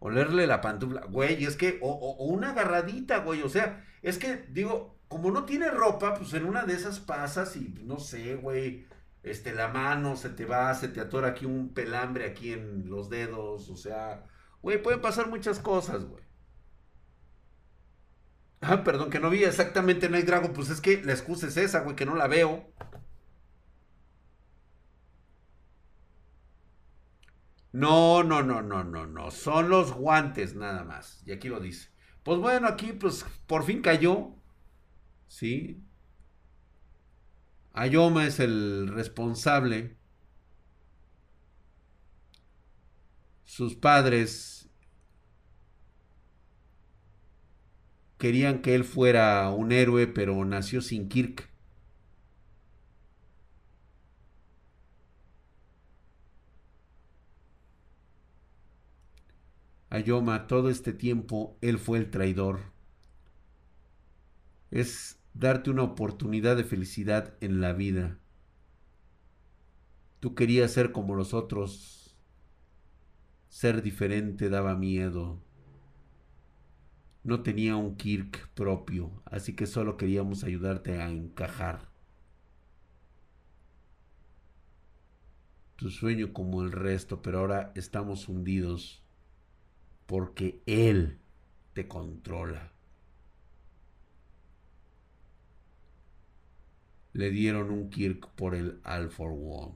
Olerle 0.00 0.48
la 0.48 0.60
pantufla. 0.60 1.02
Güey, 1.06 1.44
es 1.44 1.56
que, 1.56 1.78
o, 1.80 2.16
una 2.24 2.50
agarradita, 2.50 3.18
güey. 3.18 3.42
O 3.42 3.48
sea, 3.48 3.84
es 4.02 4.18
que, 4.18 4.44
digo, 4.50 4.98
como 5.06 5.30
no 5.30 5.44
tiene 5.44 5.70
ropa, 5.70 6.14
pues 6.14 6.32
en 6.34 6.44
una 6.44 6.64
de 6.64 6.74
esas 6.74 6.98
pasas 6.98 7.54
y 7.56 7.68
no 7.84 8.00
sé, 8.00 8.34
güey. 8.34 8.86
Este, 9.22 9.52
la 9.54 9.68
mano 9.68 10.16
se 10.16 10.30
te 10.30 10.44
va, 10.44 10.74
se 10.74 10.88
te 10.88 11.00
atora 11.00 11.28
aquí 11.28 11.46
un 11.46 11.72
pelambre 11.72 12.26
aquí 12.26 12.52
en 12.52 12.90
los 12.90 13.08
dedos. 13.10 13.70
O 13.70 13.76
sea, 13.76 14.24
güey, 14.60 14.82
pueden 14.82 15.00
pasar 15.00 15.28
muchas 15.28 15.60
cosas, 15.60 16.04
güey. 16.04 16.31
Ah, 18.62 18.84
perdón, 18.84 19.10
que 19.10 19.18
no 19.18 19.28
vi 19.28 19.44
exactamente 19.44 20.08
Night 20.08 20.24
Dragon. 20.26 20.52
Pues 20.52 20.70
es 20.70 20.80
que 20.80 21.02
la 21.02 21.12
excusa 21.12 21.48
es 21.48 21.56
esa, 21.56 21.80
güey, 21.80 21.96
que 21.96 22.06
no 22.06 22.14
la 22.14 22.28
veo. 22.28 22.72
No, 27.72 28.22
no, 28.22 28.42
no, 28.42 28.62
no, 28.62 28.84
no, 28.84 29.06
no. 29.06 29.30
Son 29.30 29.68
los 29.68 29.92
guantes 29.92 30.54
nada 30.54 30.84
más. 30.84 31.22
Y 31.26 31.32
aquí 31.32 31.48
lo 31.48 31.58
dice. 31.60 31.90
Pues 32.22 32.38
bueno, 32.38 32.68
aquí 32.68 32.92
pues 32.92 33.24
por 33.46 33.64
fin 33.64 33.82
cayó. 33.82 34.34
¿Sí? 35.26 35.82
Ayoma 37.72 38.26
es 38.26 38.38
el 38.40 38.88
responsable. 38.88 39.96
Sus 43.44 43.74
padres 43.74 44.61
querían 48.22 48.62
que 48.62 48.76
él 48.76 48.84
fuera 48.84 49.50
un 49.50 49.72
héroe, 49.72 50.06
pero 50.06 50.44
nació 50.44 50.80
sin 50.80 51.08
Kirk. 51.08 51.50
Ayoma, 59.90 60.46
todo 60.46 60.70
este 60.70 60.92
tiempo 60.92 61.58
él 61.62 61.80
fue 61.80 61.98
el 61.98 62.12
traidor. 62.12 62.60
Es 64.70 65.18
darte 65.34 65.70
una 65.70 65.82
oportunidad 65.82 66.56
de 66.56 66.62
felicidad 66.62 67.34
en 67.40 67.60
la 67.60 67.72
vida. 67.72 68.20
Tú 70.20 70.36
querías 70.36 70.70
ser 70.70 70.92
como 70.92 71.16
los 71.16 71.34
otros. 71.34 72.16
Ser 73.48 73.82
diferente 73.82 74.48
daba 74.48 74.76
miedo. 74.76 75.42
No 77.24 77.42
tenía 77.42 77.76
un 77.76 77.96
Kirk 77.96 78.48
propio, 78.54 79.22
así 79.26 79.54
que 79.54 79.66
solo 79.66 79.96
queríamos 79.96 80.42
ayudarte 80.42 81.00
a 81.00 81.08
encajar. 81.08 81.88
Tu 85.76 85.90
sueño 85.90 86.32
como 86.32 86.62
el 86.62 86.72
resto, 86.72 87.22
pero 87.22 87.38
ahora 87.40 87.72
estamos 87.76 88.28
hundidos 88.28 89.02
porque 90.06 90.60
Él 90.66 91.18
te 91.74 91.86
controla. 91.86 92.72
Le 97.12 97.30
dieron 97.30 97.70
un 97.70 97.88
Kirk 97.90 98.30
por 98.34 98.54
el 98.54 98.80
Alford 98.82 99.34
One. 99.38 99.74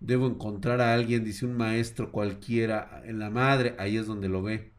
Debo 0.00 0.26
encontrar 0.28 0.80
a 0.80 0.94
alguien, 0.94 1.24
dice 1.24 1.44
un 1.44 1.56
maestro 1.56 2.12
cualquiera, 2.12 3.02
en 3.04 3.18
la 3.18 3.30
madre, 3.30 3.74
ahí 3.78 3.96
es 3.96 4.06
donde 4.06 4.28
lo 4.28 4.42
ve 4.42 4.73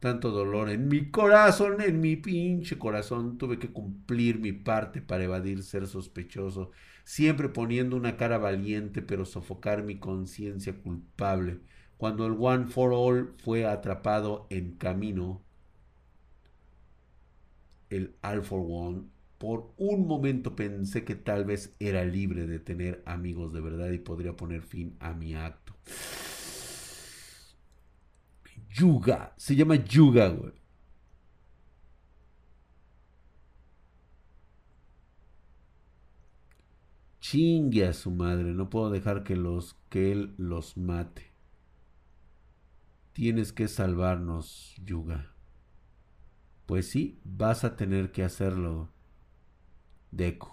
tanto 0.00 0.30
dolor 0.30 0.70
en 0.70 0.88
mi 0.88 1.10
corazón, 1.10 1.80
en 1.82 2.00
mi 2.00 2.16
pinche 2.16 2.78
corazón. 2.78 3.38
Tuve 3.38 3.58
que 3.58 3.70
cumplir 3.72 4.40
mi 4.40 4.52
parte 4.52 5.02
para 5.02 5.24
evadir 5.24 5.62
ser 5.62 5.86
sospechoso, 5.86 6.70
siempre 7.04 7.48
poniendo 7.48 7.96
una 7.96 8.16
cara 8.16 8.38
valiente, 8.38 9.02
pero 9.02 9.24
sofocar 9.24 9.82
mi 9.84 9.98
conciencia 9.98 10.74
culpable. 10.82 11.60
Cuando 11.98 12.26
el 12.26 12.36
One 12.38 12.66
for 12.68 12.92
All 12.94 13.34
fue 13.38 13.66
atrapado 13.66 14.46
en 14.50 14.72
camino, 14.76 15.42
el 17.90 18.14
All 18.22 18.42
for 18.42 18.64
One, 18.66 19.02
por 19.38 19.72
un 19.76 20.06
momento 20.06 20.56
pensé 20.56 21.04
que 21.04 21.14
tal 21.14 21.44
vez 21.44 21.74
era 21.78 22.04
libre 22.04 22.46
de 22.46 22.58
tener 22.58 23.02
amigos 23.06 23.52
de 23.52 23.60
verdad 23.60 23.90
y 23.90 23.98
podría 23.98 24.36
poner 24.36 24.62
fin 24.62 24.96
a 25.00 25.12
mi 25.14 25.34
acto. 25.34 25.74
Yuga. 28.70 29.34
Se 29.36 29.54
llama 29.56 29.76
Yuga, 29.76 30.28
güey. 30.28 30.52
Chingue 37.20 37.86
a 37.86 37.92
su 37.92 38.10
madre. 38.10 38.52
No 38.54 38.70
puedo 38.70 38.90
dejar 38.90 39.24
que, 39.24 39.36
los, 39.36 39.76
que 39.88 40.12
él 40.12 40.34
los 40.38 40.76
mate. 40.76 41.30
Tienes 43.12 43.52
que 43.52 43.68
salvarnos, 43.68 44.74
Yuga. 44.84 45.34
Pues 46.66 46.88
sí, 46.88 47.20
vas 47.24 47.64
a 47.64 47.76
tener 47.76 48.12
que 48.12 48.22
hacerlo, 48.22 48.88
Deku. 50.12 50.48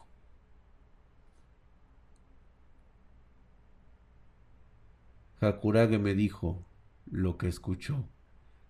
Hakurage 5.39 5.99
me 5.99 6.15
dijo, 6.15 6.65
lo 7.11 7.37
que 7.37 7.47
escuchó, 7.47 8.07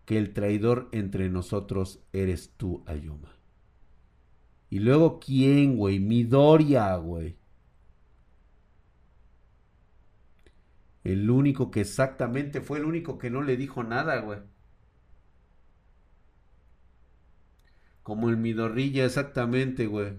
que 0.06 0.18
el 0.18 0.34
traidor 0.34 0.90
entre 0.92 1.30
nosotros 1.30 2.02
eres 2.14 2.54
tú, 2.58 2.84
Ayuma. 2.86 3.38
Y 4.70 4.80
luego, 4.80 5.20
¿quién, 5.20 5.78
güey? 5.78 6.00
Midoriya, 6.00 6.96
güey. 6.98 7.38
El 11.04 11.30
único 11.30 11.72
que 11.72 11.82
exactamente 11.82 12.60
fue 12.62 12.80
el 12.80 12.86
único 12.86 13.18
que 13.18 13.30
no 13.30 13.42
le 13.42 13.56
dijo 13.56 13.84
nada, 13.84 14.20
güey. 14.20 14.40
Como 18.04 18.30
el 18.30 18.38
Midorilla, 18.38 19.06
exactamente, 19.06 19.86
güey. 19.88 20.18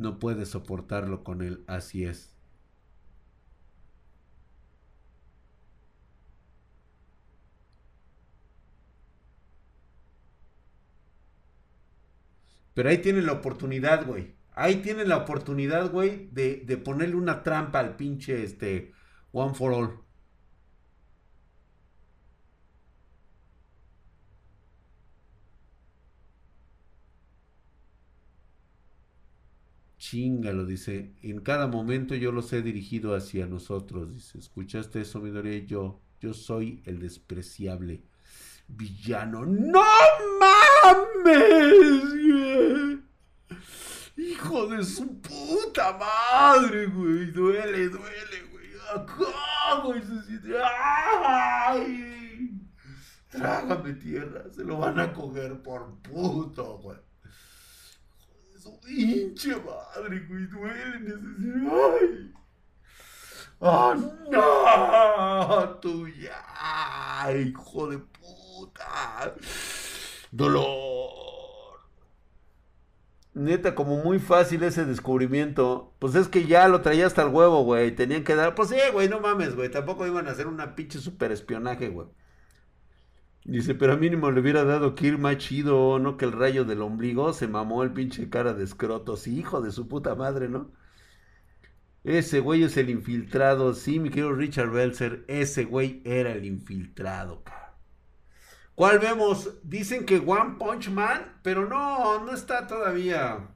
No 0.00 0.18
puede 0.18 0.46
soportarlo 0.46 1.22
con 1.24 1.42
él, 1.42 1.64
así 1.68 2.04
es. 2.04 2.36
Pero 12.74 12.88
ahí 12.88 12.98
tienen 12.98 13.26
la 13.26 13.32
oportunidad, 13.32 14.06
güey. 14.06 14.34
Ahí 14.52 14.76
tienen 14.82 15.08
la 15.08 15.18
oportunidad, 15.18 15.90
güey, 15.90 16.28
de, 16.32 16.62
de 16.66 16.76
ponerle 16.76 17.16
una 17.16 17.42
trampa 17.42 17.78
al 17.80 17.96
pinche 17.96 18.42
este 18.44 18.92
One 19.32 19.54
for 19.54 19.72
All. 19.72 20.00
Chingalo, 30.10 30.66
dice. 30.66 31.14
En 31.22 31.38
cada 31.38 31.68
momento 31.68 32.16
yo 32.16 32.32
los 32.32 32.52
he 32.52 32.62
dirigido 32.62 33.14
hacia 33.14 33.46
nosotros, 33.46 34.12
dice. 34.12 34.38
¿Escuchaste 34.38 35.02
eso, 35.02 35.20
Midoriya? 35.20 35.64
Yo, 35.64 36.00
yo 36.18 36.34
soy 36.34 36.82
el 36.84 36.98
despreciable 36.98 38.02
villano. 38.66 39.46
¡No 39.46 39.84
mames! 40.40 41.38
Hijo 44.16 44.66
de 44.66 44.82
su 44.82 45.20
puta 45.20 45.96
madre, 45.96 46.86
güey. 46.86 47.26
Duele, 47.30 47.88
duele, 47.88 48.42
güey. 48.50 48.66
Güey, 49.84 50.02
se 50.02 50.22
siente. 50.24 50.56
¡Ay! 50.60 52.50
Trágame 53.28 53.92
tierra. 53.92 54.42
Se 54.50 54.64
lo 54.64 54.78
van 54.78 54.98
a 54.98 55.12
coger 55.12 55.62
por 55.62 56.00
puto, 56.02 56.78
güey 56.78 56.98
su 58.60 58.78
pinche 58.80 59.56
madre, 59.56 60.20
güey, 60.28 60.46
duele, 60.46 61.00
necesito. 61.00 61.70
¡Ay! 61.72 62.32
¡Ah, 63.62 63.94
no! 64.30 65.80
¡Tuya! 65.80 67.40
¡Hijo 67.40 67.88
de 67.88 67.98
puta! 67.98 69.34
¡Dolor! 70.30 71.10
Neta, 73.32 73.74
como 73.74 74.02
muy 74.02 74.18
fácil 74.18 74.62
ese 74.62 74.84
descubrimiento. 74.84 75.94
Pues 75.98 76.14
es 76.14 76.28
que 76.28 76.46
ya 76.46 76.68
lo 76.68 76.82
traía 76.82 77.06
hasta 77.06 77.22
el 77.22 77.28
huevo, 77.28 77.62
güey. 77.64 77.94
Tenían 77.94 78.24
que 78.24 78.34
dar. 78.34 78.54
Pues 78.54 78.68
sí, 78.68 78.76
güey, 78.92 79.08
no 79.08 79.20
mames, 79.20 79.56
güey. 79.56 79.70
Tampoco 79.70 80.06
iban 80.06 80.28
a 80.28 80.32
hacer 80.32 80.46
una 80.46 80.74
pinche 80.74 80.98
super 80.98 81.32
espionaje, 81.32 81.88
güey. 81.88 82.08
Dice, 83.50 83.74
pero 83.74 83.94
a 83.94 83.96
mínimo 83.96 84.30
le 84.30 84.40
hubiera 84.40 84.62
dado 84.62 84.94
Kir 84.94 85.18
más 85.18 85.38
chido, 85.38 85.98
¿no? 85.98 86.16
Que 86.16 86.24
el 86.24 86.30
rayo 86.30 86.64
del 86.64 86.82
ombligo 86.82 87.32
se 87.32 87.48
mamó 87.48 87.82
el 87.82 87.92
pinche 87.92 88.30
cara 88.30 88.54
de 88.54 88.62
escrotos. 88.62 89.26
Hijo 89.26 89.60
de 89.60 89.72
su 89.72 89.88
puta 89.88 90.14
madre, 90.14 90.48
¿no? 90.48 90.70
Ese 92.04 92.38
güey 92.40 92.62
es 92.62 92.76
el 92.76 92.90
infiltrado. 92.90 93.74
Sí, 93.74 93.98
mi 93.98 94.10
querido 94.10 94.32
Richard 94.32 94.70
Belzer, 94.70 95.24
ese 95.26 95.64
güey 95.64 96.00
era 96.04 96.32
el 96.32 96.44
infiltrado, 96.44 97.42
¿Cuál 98.76 99.00
vemos? 99.00 99.58
Dicen 99.64 100.06
que 100.06 100.18
One 100.18 100.56
Punch 100.58 100.88
Man, 100.90 101.40
pero 101.42 101.68
no, 101.68 102.24
no 102.24 102.32
está 102.32 102.68
todavía. 102.68 103.48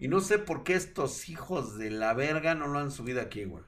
Y 0.00 0.08
no 0.08 0.20
sé 0.20 0.40
por 0.40 0.64
qué 0.64 0.74
estos 0.74 1.28
hijos 1.28 1.78
de 1.78 1.90
la 1.90 2.14
verga 2.14 2.56
no 2.56 2.66
lo 2.66 2.80
han 2.80 2.90
subido 2.90 3.20
aquí, 3.20 3.44
güey. 3.44 3.62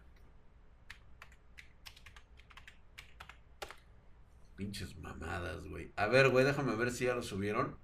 Pinches 4.56 4.96
mamadas, 4.96 5.64
güey. 5.64 5.92
A 5.96 6.06
ver, 6.06 6.28
güey, 6.30 6.44
déjame 6.44 6.74
ver 6.76 6.90
si 6.90 7.04
ya 7.06 7.14
lo 7.14 7.22
subieron. 7.22 7.76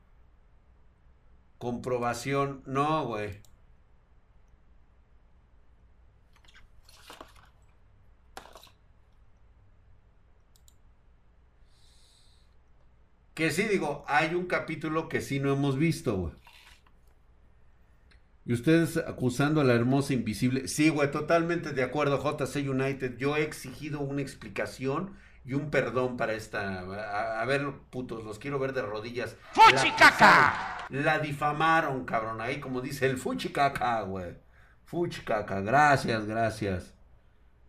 Comprobación. 1.59 2.63
No, 2.67 3.07
güey. 3.07 3.41
Que 13.35 13.53
sí, 13.53 13.63
digo, 13.65 14.05
hay 14.09 14.35
un 14.35 14.47
capítulo 14.47 15.09
que 15.09 15.21
sí 15.21 15.39
no 15.39 15.53
hemos 15.53 15.79
visto, 15.79 16.17
güey. 16.17 16.35
Y 18.45 18.53
ustedes 18.53 18.97
acusando 18.97 19.61
a 19.61 19.65
la 19.65 19.75
hermosa 19.75 20.13
invisible. 20.15 20.67
Sí, 20.69 20.89
güey, 20.89 21.11
totalmente 21.11 21.73
de 21.73 21.83
acuerdo, 21.83 22.19
JC 22.19 22.69
United. 22.69 23.17
Yo 23.17 23.37
he 23.37 23.43
exigido 23.43 24.01
una 24.01 24.23
explicación 24.23 25.15
y 25.49 25.55
un 25.55 25.71
perdón 25.71 26.19
para 26.19 26.35
esta. 26.35 27.41
A, 27.41 27.45
ver, 27.47 27.73
putos, 27.89 28.23
los 28.23 28.39
quiero 28.39 28.59
ver 28.59 28.75
de 28.75 28.83
rodillas. 28.83 29.35
¡Fuchicaca! 29.53 30.85
La, 30.91 31.01
la, 31.03 31.19
difamaron, 31.21 32.05
cabrón. 32.05 32.43
Ahí, 32.43 32.61
como 32.61 32.83
dice 32.83 33.07
el 33.07 33.17
Fuchicaca, 33.17 34.03
güey. 34.03 34.37
Fuchicaca, 34.85 35.63
gracias, 35.63 36.27
gracias. 36.27 36.95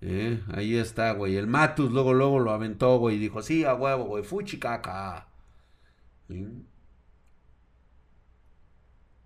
Eh, 0.02 0.44
ahí 0.54 0.76
está, 0.76 1.14
güey. 1.14 1.38
El 1.38 1.48
Matus 1.48 1.90
luego, 1.90 2.14
luego 2.14 2.40
lo 2.40 2.52
aventó, 2.52 2.98
güey. 2.98 3.16
Y 3.16 3.20
dijo, 3.20 3.42
sí, 3.42 3.64
a 3.64 3.74
huevo, 3.76 4.04
güey. 4.04 4.26
Fuchicaca. 4.26 5.30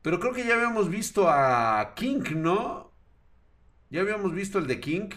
Pero 0.03 0.19
creo 0.19 0.31
que 0.31 0.45
ya 0.45 0.53
habíamos 0.53 0.89
visto 0.89 1.27
a 1.27 1.93
King, 1.95 2.35
¿no? 2.35 2.91
Ya 3.89 4.01
habíamos 4.01 4.31
visto 4.31 4.59
el 4.59 4.67
de 4.67 4.79
King. 4.79 5.09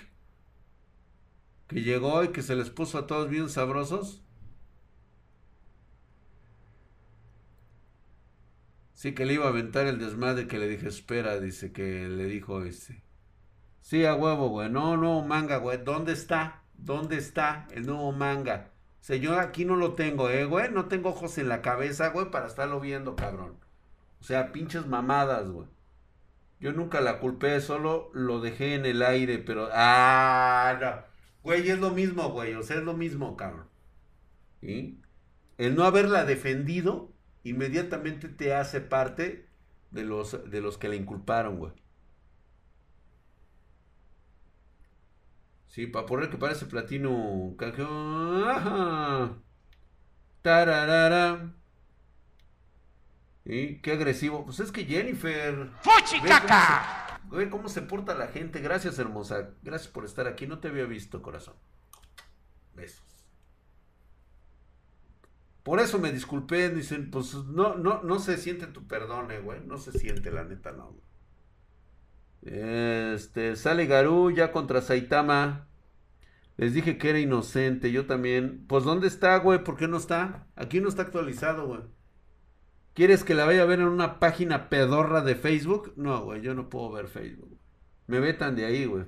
Que 1.69 1.83
llegó 1.83 2.23
y 2.25 2.29
que 2.29 2.43
se 2.43 2.57
les 2.57 2.71
puso 2.71 2.99
a 2.99 3.07
todos 3.07 3.29
bien 3.29 3.49
sabrosos. 3.49 4.23
Sí, 8.95 9.14
que 9.14 9.27
le 9.27 9.35
iba 9.35 9.45
a 9.45 9.49
aventar 9.49 9.87
el 9.87 9.99
desmadre 9.99 10.47
que 10.47 10.59
le 10.59 10.69
dije, 10.69 10.89
espera, 10.89 11.39
dice 11.39 11.73
que 11.73 12.09
le 12.09 12.25
dijo 12.25 12.62
ese. 12.62 13.03
Sí, 13.83 14.05
a 14.05 14.14
huevo, 14.14 14.49
güey. 14.49 14.71
No, 14.71 14.97
no, 14.97 15.23
manga, 15.23 15.59
güey. 15.59 15.79
¿Dónde 15.85 16.12
está? 16.12 16.62
¿Dónde 16.75 17.17
está 17.19 17.69
el 17.73 17.87
nuevo 17.87 18.11
manga? 18.12 18.73
Señor, 19.01 19.39
aquí 19.39 19.64
no 19.64 19.77
lo 19.77 19.95
tengo, 19.95 20.31
eh, 20.31 20.45
güey. 20.45 20.73
No 20.73 20.87
tengo 20.87 21.11
ojos 21.11 21.39
en 21.39 21.49
la 21.49 21.62
cabeza, 21.62 22.09
güey, 22.09 22.31
para 22.31 22.47
estarlo 22.47 22.81
viendo, 22.81 23.14
cabrón. 23.17 23.57
O 24.21 24.25
sea, 24.25 24.51
pinches 24.51 24.87
mamadas, 24.87 25.49
güey. 25.49 25.69
Yo 26.59 26.73
nunca 26.73 27.01
la 27.01 27.21
culpé, 27.21 27.61
solo 27.61 28.11
lo 28.14 28.41
dejé 28.41 28.75
en 28.75 28.87
el 28.87 29.03
aire, 29.03 29.39
pero... 29.39 29.69
Ah, 29.73 30.79
no. 30.81 31.16
Güey, 31.47 31.70
es 31.70 31.78
lo 31.78 31.92
mismo, 31.92 32.28
güey. 32.30 32.55
O 32.55 32.64
sea, 32.64 32.78
es 32.78 32.82
lo 32.82 32.94
mismo, 32.94 33.36
cabrón. 33.36 33.68
¿Sí? 34.61 35.01
El 35.59 35.76
no 35.76 35.84
haberla 35.84 36.24
defendido 36.24 37.12
inmediatamente 37.44 38.28
te 38.28 38.53
hace 38.53 38.80
parte 38.80 39.47
de 39.92 40.03
los, 40.03 40.51
de 40.51 40.61
los 40.61 40.76
que 40.76 40.88
la 40.88 40.97
inculparon, 40.97 41.59
güey. 41.59 41.72
Sí, 45.68 45.86
para 45.86 46.05
poner 46.05 46.30
que 46.30 46.36
parece 46.36 46.66
platino. 46.66 47.55
Ajá. 47.61 49.38
Tararara. 50.42 51.55
¿Y 53.44 53.76
qué 53.76 53.92
agresivo? 53.92 54.44
Pues 54.44 54.59
es 54.59 54.72
que 54.72 54.84
Jennifer. 54.84 55.70
¡Fuchi 55.80 56.20
caca! 56.26 57.06
Güey, 57.37 57.51
cómo 57.51 57.68
se 57.68 57.82
porta 57.82 58.14
la 58.14 58.28
gente. 58.28 58.61
Gracias, 58.61 58.99
hermosa. 58.99 59.51
Gracias 59.62 59.93
por 59.93 60.07
estar 60.07 60.26
aquí. 60.26 60.47
No 60.47 60.59
te 60.59 60.68
había 60.68 60.87
visto, 60.87 61.20
corazón. 61.20 61.53
Besos. 62.74 63.05
Por 65.62 65.78
eso 65.80 65.99
me 65.99 66.12
disculpé. 66.12 66.70
Dicen, 66.70 67.11
pues 67.11 67.34
no, 67.34 67.74
no, 67.74 68.03
no 68.03 68.18
se 68.20 68.39
siente 68.39 68.66
tu 68.68 68.87
perdón, 68.87 69.30
eh, 69.32 69.41
güey. 69.41 69.61
No 69.66 69.76
se 69.76 69.93
siente, 69.93 70.30
la 70.30 70.45
neta, 70.45 70.72
no. 70.72 70.97
Este, 72.41 73.55
sale 73.57 73.84
Garú 73.84 74.30
ya 74.30 74.51
contra 74.51 74.80
Saitama. 74.80 75.68
Les 76.57 76.72
dije 76.72 76.97
que 76.97 77.11
era 77.11 77.18
inocente, 77.20 77.93
yo 77.93 78.07
también. 78.07 78.64
Pues 78.66 78.84
¿dónde 78.84 79.09
está, 79.09 79.37
güey? 79.41 79.62
¿Por 79.62 79.76
qué 79.76 79.89
no 79.89 79.99
está? 79.99 80.47
Aquí 80.57 80.80
no 80.80 80.89
está 80.89 81.03
actualizado, 81.03 81.66
güey. 81.66 81.82
¿Quieres 82.97 83.24
que 83.24 83.34
la 83.34 83.44
vaya 83.44 83.61
a 83.61 83.66
ver 83.66 83.80
en 83.80 83.88
una 83.88 84.18
página 84.18 84.70
pedorra 84.70 85.20
de 85.20 85.34
Facebook? 85.34 85.92
No, 85.97 86.24
güey, 86.24 86.40
yo 86.40 86.55
no 86.55 86.70
puedo 86.70 86.90
ver 86.90 87.09
Facebook. 87.09 87.61
Me 88.07 88.20
vetan 88.20 88.57
de 88.57 88.64
ahí, 88.64 88.86
güey. 88.86 89.05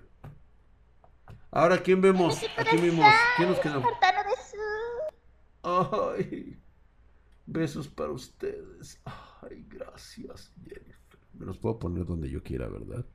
Ahora, 1.51 1.79
¿quién 1.79 2.03
vemos? 2.03 2.39
Aquí 2.59 2.77
vimos. 2.77 3.07
¿Quién 3.39 3.49
nos 3.49 3.59
quedó? 3.61 3.83
Ay, 5.63 6.61
besos 7.47 7.89
para 7.89 8.11
ustedes. 8.11 9.01
Ay, 9.41 9.65
gracias, 9.67 10.53
Jennifer. 10.63 11.19
Me 11.33 11.47
los 11.47 11.57
puedo 11.57 11.79
poner 11.79 12.05
donde 12.05 12.29
yo 12.29 12.43
quiera, 12.43 12.69
¿verdad? 12.69 13.07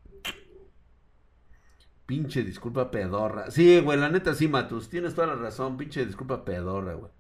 Pinche 2.08 2.44
disculpa 2.44 2.90
pedorra. 2.90 3.52
Sí, 3.52 3.80
güey, 3.80 4.00
la 4.00 4.10
neta 4.10 4.34
sí, 4.34 4.48
Matus. 4.48 4.90
Tienes 4.90 5.14
toda 5.14 5.28
la 5.28 5.36
razón. 5.36 5.78
Pinche 5.78 6.04
disculpa 6.04 6.44
pedorra, 6.44 6.96
güey. 6.96 7.12